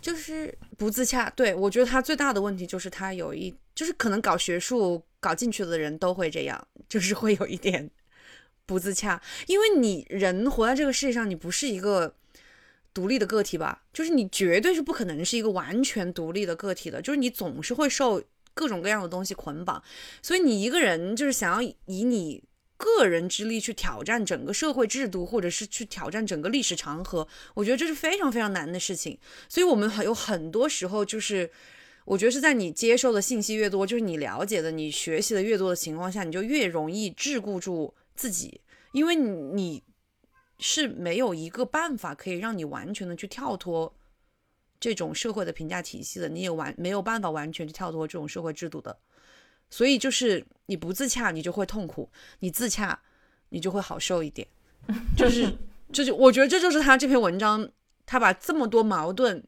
[0.00, 1.30] 就是不自洽。
[1.30, 7.90] 对我觉得他最大的问题就是他有一，就是可能搞学术搞进去的人都会这样，就是会有一点
[8.66, 12.14] 不自洽，因为你人活在这个世界上，你不是一个
[12.92, 13.82] 独立的个体吧？
[13.92, 18.22] 就是你绝对是不可能是一个完全独立的个体的，就是你总是会受
[18.54, 19.82] 各种各样的东西捆绑，
[20.22, 22.42] 所以你一个人就是想要以你。
[22.76, 29.18] 个人之力去挑战整个社会制度，或者是去挑战整个历史长河，我觉得这是非常非常难的事情。
[29.48, 31.50] 所以，我们有很多时候就是，
[32.04, 38.60] 我觉得是在你接受的信息越多，就是你了解的、你学习的越多的情况下，你就越容易桎梏住自己，
[38.92, 39.82] 因为你你
[40.58, 43.94] 是没有一个办法可以让你完全的去跳脱
[44.80, 48.98] 这种社会的评价体系的，你也完没有办法完全去跳脱这种社会制度的。
[49.72, 52.08] 所以就是你不自洽，你就会痛苦；
[52.40, 53.00] 你自洽，
[53.48, 54.46] 你就会好受一点。
[55.16, 55.56] 就是，
[55.90, 57.68] 这就我觉得这就是他这篇文章，
[58.04, 59.42] 他把这么多矛盾。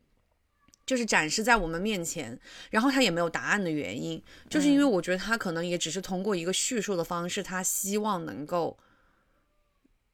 [0.86, 2.38] 就是展示在我们面前，
[2.70, 8.78] 然后他也没有答案的原因，就是因为我觉得他可能也只是通过一个叙述的方式，他希望能够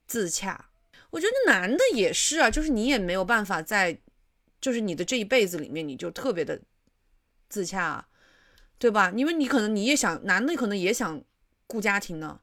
[0.07, 0.69] 自洽。
[1.09, 3.99] 我觉得男的也是啊，就是你也没有办法在，
[4.61, 6.61] 就是你的这一辈子里面，你就特别的
[7.49, 8.07] 自洽啊，
[8.81, 9.13] 对吧？
[9.15, 11.21] 因为你可能你也想，男的可能也想
[11.67, 12.39] 顾家庭呢，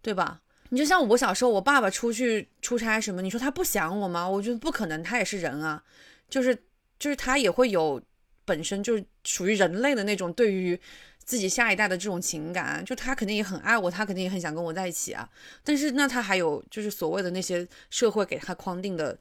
[0.00, 0.40] 对吧？
[0.70, 4.26] 你就像我小时候，我爸爸出去出差什么，你说他不想我吗？
[4.26, 5.84] 我觉得不可能，他也是人啊，
[6.30, 6.56] 就是
[6.98, 8.00] 就是他也会有
[8.46, 10.80] 本身就是属于人类的那种对于
[11.22, 15.28] 自己下一代的这种情感，就他肯定也很爱我，他肯定也很想跟我在一起啊。
[15.62, 19.18] 但是那他还有就是所谓的那些社会给他框定的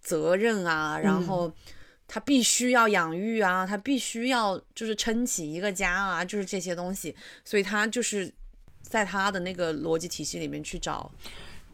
[0.00, 1.52] 责任啊，然后
[2.08, 8.32] 他必须要养育啊，他必须要就是撑起一个家啊，就是这些东西，所以他就是
[8.82, 11.10] 在他的那个逻辑体系里面去找。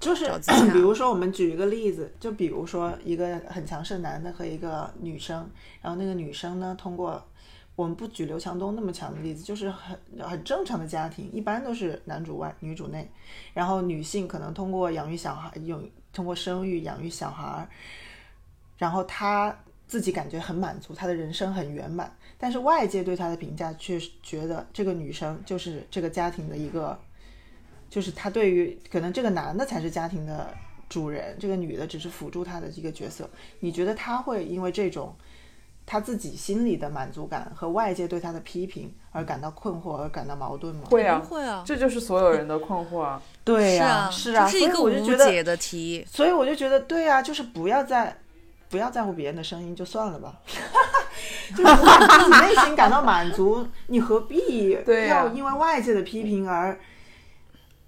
[0.00, 0.24] 就是
[0.72, 5.48] 比如说，我们举一个例子，就比如说一个很强势的男的和一个女生，
[5.80, 7.24] 然后那个女生呢，通过
[7.76, 13.08] 我们不举刘强东那么强的例子，就是很很正常的家庭，一般都是男主外女主内，
[13.54, 15.80] 然后女性可能通过养育小孩，有
[16.12, 17.68] 通过生育养育小孩，
[18.78, 19.56] 然后她
[19.92, 26.98] 自己感觉很满足，她的人生很圆满，但是外界对她的评价却是觉得这个女生就是这个家庭的一个。
[27.90, 30.48] 就是他对于可能这个男的才是家庭的
[30.88, 33.28] 主人，这个女的只是辅助他的一个角色。
[33.60, 35.14] 你觉得他会因为这种
[35.84, 40.86] 他自己心里的满足感和外界对他的批评而感到困惑，而感到矛盾吗？
[40.90, 43.22] 会啊，会啊这就是所有人的困惑啊。
[43.44, 46.02] 对呀、啊，是啊，这是一个我就觉得，无解的题。
[46.08, 48.16] 所以我就觉得，对啊，就是不要再
[48.72, 50.40] 不要在乎别人的声音，就算了吧。
[51.54, 54.70] 就是自己内心感到满足，你何必
[55.08, 56.76] 要因为外界的批评而？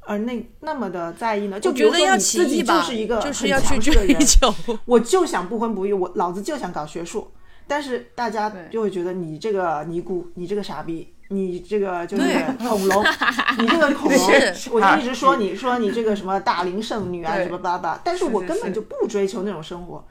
[0.06, 1.58] 而那那么的在意呢？
[1.58, 4.54] 就比如说你自己就，是一个就是很要去追强势的人，求。
[4.84, 7.32] 我就想不婚不育，我老子就想搞学术，
[7.66, 12.22] 但是大家就会觉得你这个尼姑，你这个傻逼，你这个就是
[12.58, 13.02] 恐龙，
[13.56, 14.30] 你这个恐龙，
[14.72, 20.06] 我就一直说你说你这个什么大龄剩女啊，什么巴拉巴，但是我根本就不追求那种生活，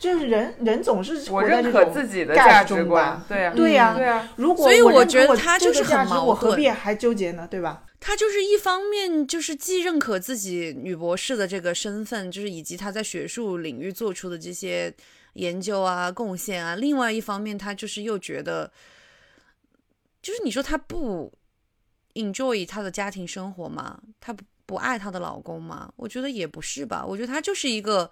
[0.00, 7.46] 就是人人总是我活在这种认可自己的价价值观对呀、对呀对呀、如果所以我觉得他就是很矛我何必还纠结呢？
[7.50, 7.84] 对吧？
[8.00, 14.92] 他就是一方面就是既认可自己女博士的这个身份，就是以及他在学术领域做出的这些
[15.34, 18.72] 研究啊、贡献啊；另外一方面，他就是又觉得，
[20.22, 21.30] 就是你说他不
[22.14, 24.00] enjoy 他的家庭生活吗？
[24.18, 25.92] 他不不爱她的老公吗？
[25.96, 27.04] 我觉得也不是吧。
[27.06, 28.10] 我觉得他就是一个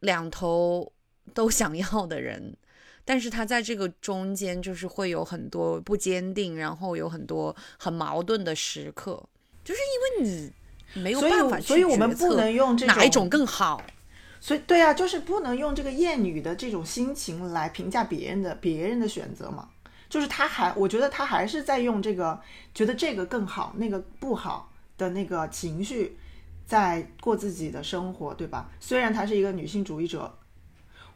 [0.00, 0.92] 两头
[1.32, 2.54] 都想要的人。
[3.04, 9.20] 但是他在这个中间就是会有很多不坚定，然后有很多很矛盾的时刻，
[9.64, 9.80] 就是
[10.20, 10.52] 因为你
[11.00, 13.82] 没有办法去所以我们不能用这哪一种更好。
[14.38, 19.68] 所以对啊，就是不能用这个厌女的这种心情来评价别人的别人的选择嘛。
[20.08, 22.40] 就是他还，我觉得他还是在用这个
[22.74, 26.16] 觉得这个更好，那个不好的那个情绪，
[26.70, 28.70] 在过自己的生活，对吧？
[28.78, 30.32] 虽然她是一个女性主义者，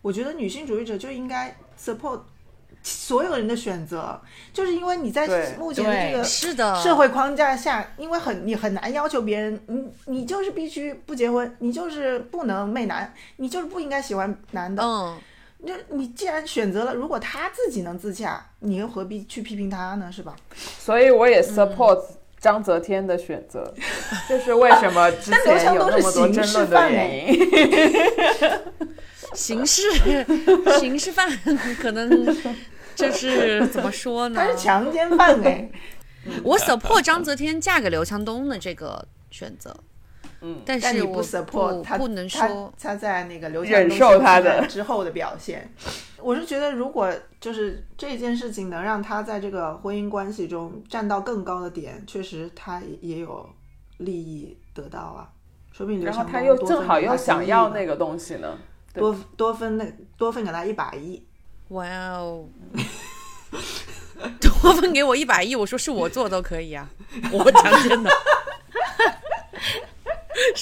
[0.03, 2.19] 我觉得女性主义者就应该 support
[2.83, 4.21] 所有人的选择，
[4.53, 14.83] 就是因为你在目前的这个是的，社会框架下，因为很你很难要求别人，你你就是必须不结婚，你就是不能媚男，你就是不应该喜欢男的。
[14.83, 15.17] 嗯，
[15.65, 20.11] 就你既然选择了，如果他自己能自洽，你又何必去批评他呢？
[20.11, 20.35] 是吧？
[20.57, 22.03] 所以我也 support
[22.45, 23.73] 章泽天的选择，
[24.29, 27.51] 这是为什么之但刘强东是前有那么多争论的犯原因。
[29.33, 29.83] 刑事
[30.79, 31.27] 刑事犯
[31.81, 32.37] 可能
[32.95, 34.53] 就是怎么说呢他？
[34.53, 35.71] 是强奸犯哎，
[36.45, 39.75] 我 support 章泽天嫁给刘强东的这个选择，
[40.47, 45.73] 嗯，但是你不 support 他，不能他说他在那个留下忍东之后的表现。
[46.21, 53.49] 我是觉得，如果就是这件事情能让他在这个婚姻关系中站到更高的点，确实他也有
[53.97, 55.31] 利益得到啊。
[55.73, 58.59] 说不定刘然后强他又正好又想要那个东西呢。
[58.93, 59.85] 多多分那
[60.17, 61.21] 多分给他一百亿，
[61.71, 62.47] 哇哦，
[64.41, 66.89] 多分给我一百亿，我说是我做都可以啊，
[67.33, 68.11] 我讲真的，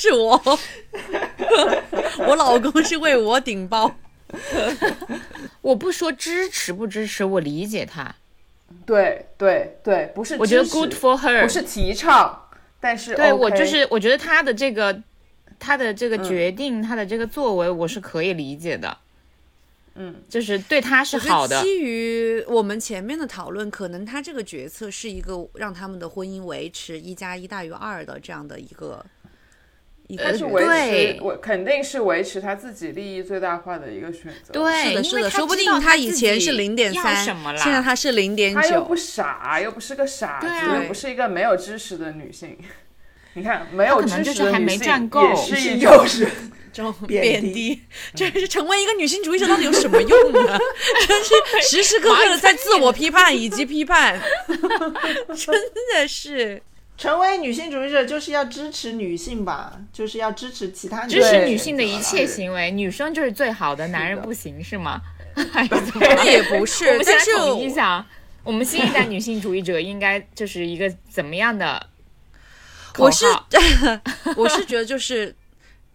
[0.02, 0.58] 是我，
[2.26, 3.94] 我老公是为我顶包，
[5.62, 8.12] 我不说支持不支持，我理解他，
[8.84, 12.48] 对对对，不是我觉得 good for her，不是提倡，
[12.80, 15.00] 但是对 OK 我就是我觉得他的这个
[15.60, 18.98] 他的这个决定，他的这个作为，我是可以理解的。
[19.94, 21.62] 嗯，就是对他是好的。
[21.62, 29.04] 基于我们前面的讨论，可能他这个决策是一个让他们的婚姻维持一加一大于二的这样的一个
[30.08, 37.24] 一个是维持，我肯定是维持他自己利益最大化的一个选择。，对，是的，是的，因为他说不定他以前是零点三，
[37.56, 42.58] 现在他是零点九他又不，傻，又不是个傻子，啊又不是一个没有知识的女性。
[43.34, 46.28] 你看，没有知识的女性也是一种又 是
[46.70, 47.80] 这种贬低贬低，
[48.14, 50.58] 就是成为一个女性主义者到底有什么用呢？
[51.06, 51.32] 真是
[51.66, 54.20] 时时刻刻的在自我批判以及批判，
[55.34, 55.54] 真
[55.94, 56.62] 的是。
[57.02, 65.00] 成为女性主义者，就是要支持女性吧，就是要支持其他女支持女性的一切行为，女生就是最好的，男人不行是吗？
[65.50, 68.06] 还是怎么那也不是我们现但是一一下，
[68.44, 71.84] 我们新一代女性主义者应该就是一个怎么样的？
[72.98, 73.26] 我是
[74.38, 75.34] 我是觉得就是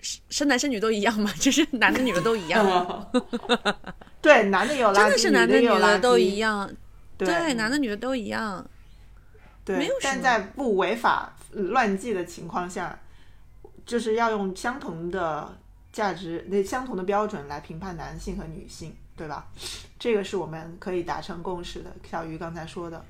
[0.04, 3.12] 生男生女都一样嘛，就是男的女的都一样，
[4.22, 6.70] 对，男的有垃圾，真的是男的女的都一，样，
[7.18, 8.70] 对，男的女的都一样。
[9.68, 12.98] 对，没有但在不违法呃乱纪的情况下，
[13.86, 15.54] 就是要用相同的
[15.92, 19.46] 价值、那相同的标准来评判男性和女性，对吧？
[20.00, 21.94] 这个是我们可以达成共识的。
[22.10, 23.04] 小鱼刚才说的，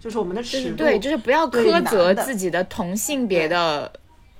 [0.00, 3.92] 就是我们的尺度，就是对，就是不要苛责自己的同性别的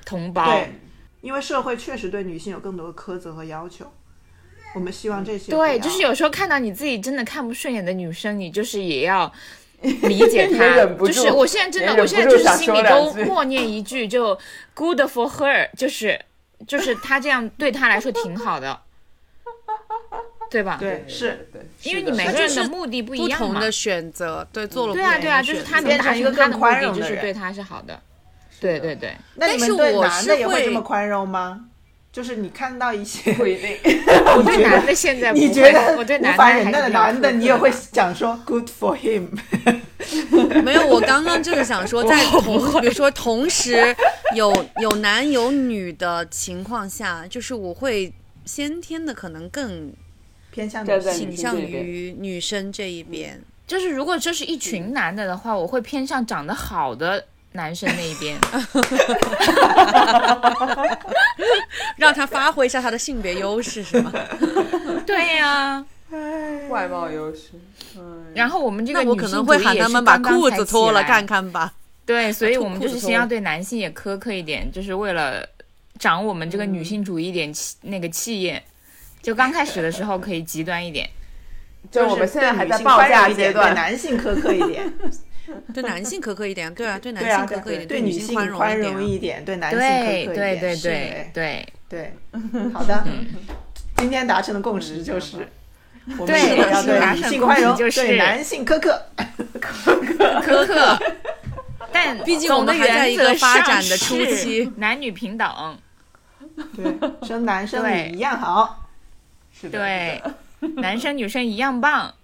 [0.07, 0.47] 同胞。
[0.47, 0.73] 对，
[1.21, 3.85] 因为社会确实对女性有更多的苛责和要求。
[4.75, 9.31] 我们希望这些对，就是有时候看到你自己真的看不顺眼的女生，你就是也要
[9.83, 10.65] 理解也她。
[10.67, 14.39] 忍不住就是我现在真的，我现在就是心里都默念一句，就
[14.75, 16.21] good for her，就是
[16.67, 18.81] 就是他这样对他来说挺好的，
[20.51, 20.77] 对吧？
[20.81, 23.71] 对是，对，因为你每个人的目的不一样嘛不同的。
[23.71, 28.01] 选择，对，做了对啊，对啊，不同的就是选择他能达变成一个他的目的，容的人就是对他是好的。
[28.61, 31.67] 对对对，但是我是会这么宽容吗？
[32.19, 33.77] 就是你看到一些不一定。
[34.37, 39.29] 我对男的现在不你会觉得我对男的还是忍耐的男的，你也会刻的讲说 good for him。
[40.65, 43.95] 没有，我刚刚就是想说，在同比如说同时
[44.35, 44.53] 有
[44.83, 48.13] 有男有女的情况下，就是我会
[48.45, 49.93] 先天的可能更
[50.51, 53.41] 偏向倾向于女生这一边。
[53.65, 58.37] 就是如果这是一群男的的话，我会偏向长得好的男生那一边。
[61.97, 64.13] 让他发挥一下他的性别优势，是吗？
[65.07, 65.85] 对呀、
[66.69, 67.51] 外貌优势，
[67.97, 71.27] 嗯，然后我们这个那我可能会喊他们把裤子脱了看。
[71.27, 71.73] 看吧。
[72.07, 75.47] 对，所以我们就是先要对男性也苛刻一点，就是为了
[75.99, 78.63] 长我们这个女性主义一点气、那个气焰。
[79.21, 81.11] 就刚开始的时候可以极端一点，
[81.91, 84.91] 就我们现在还在报价阶段，男性苛刻一点，
[85.75, 92.13] 对男性苛刻一点，对啊，对男性苛刻一点，对女女性宽宽容一点对男性苛对刻一点，对对是对对，对，
[92.73, 93.05] 好的，
[93.97, 95.49] 今天达成的共识就是，
[96.19, 96.35] 我们
[96.71, 99.03] 要对女性宽容，就是对男性苛刻。
[99.61, 100.41] 苛刻。
[100.41, 100.99] 苛刻
[101.93, 104.71] 但毕竟我们还在一个发展的初期。
[104.77, 105.79] 男女平等。
[106.77, 108.11] 对，生男生对。
[108.11, 108.89] 女一样好。
[109.53, 110.23] 是的，对，
[110.77, 112.15] 男生女生一样棒，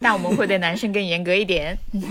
[0.00, 1.78] 但我们会对男生更严格一点。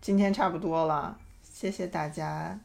[0.00, 2.58] 今天差不多了，谢谢大家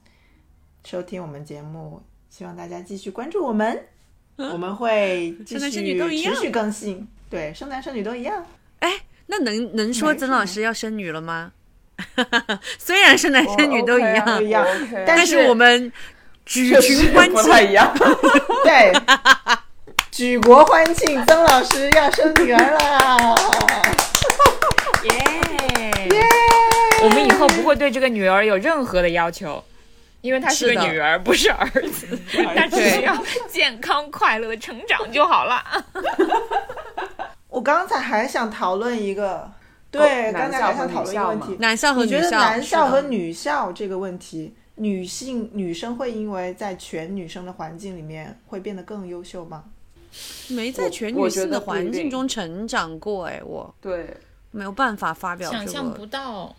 [0.85, 3.83] 收听我们节目，希望大家继续关注我们，
[4.37, 7.07] 我们会继生男生续女都一样持续更新。
[7.29, 8.45] 对，生男生女都一样。
[8.79, 8.91] 哎，
[9.27, 11.51] 那能能说曾老师要生女了吗？
[12.77, 15.91] 虽然是男生女都一样，一样 OK 但但是我们
[16.45, 17.95] 举群欢不太一庆，样。
[18.65, 18.91] 对，
[20.13, 23.35] 举国欢庆，曾老师要生女儿啦！
[25.05, 25.11] 耶
[26.11, 26.23] 耶！
[27.01, 29.63] 我们以后不会对这个女儿有任何的要求，
[30.21, 32.07] 因为她是个女儿，不是儿子。
[32.55, 33.17] 她只需要
[33.49, 35.63] 健康快乐的成长就好了。
[37.49, 39.51] 我刚才还想讨论一个，
[39.89, 49.63] 对，刚才还想讨论一个问题，男校和女校你觉得，男校和女校这个问题，女性女生会因为在全女生的环境里面会变得更优秀吗？
[50.49, 54.15] 没在全女性的环境中成长过，哎，我对，
[54.51, 56.55] 没有办法发表想象不到，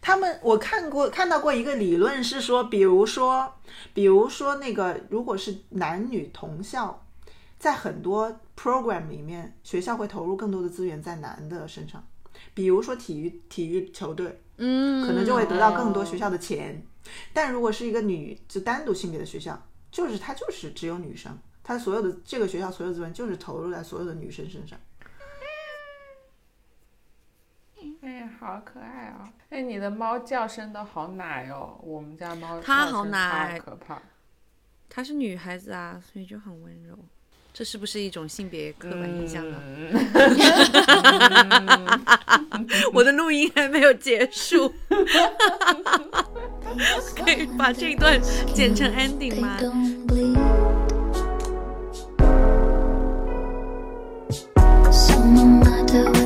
[0.00, 3.54] 他们我看过看到过一个理论是说，比如说，
[3.92, 7.04] 比如说那个如果是男女同校，
[7.58, 12.06] 在很多 program 里面，学校会投入更多的资源在男的身上，
[12.52, 16.84] 比如说体育体育球队，嗯，可能就会得到更多学校的钱。
[17.32, 24.78] 但如果是一个女就单独性别的学校，就是它就是只有女生，它所有的这个学校所有的资源就是投入在所有的女生身上。
[28.02, 29.26] 哎呀，好可爱哦！
[29.48, 34.02] 哎，你的猫叫声都好奶哦，我们家猫它好奶超可怕。
[34.90, 36.96] 它是女孩子啊，所以就很温柔。
[37.52, 39.58] 这是不是一种性别刻板印象呢？
[39.62, 39.88] 嗯
[42.92, 44.68] 我的录音还没有结束，
[47.16, 48.20] 可以把这一段
[48.54, 49.56] 剪成 ending 吗？
[55.94, 56.23] the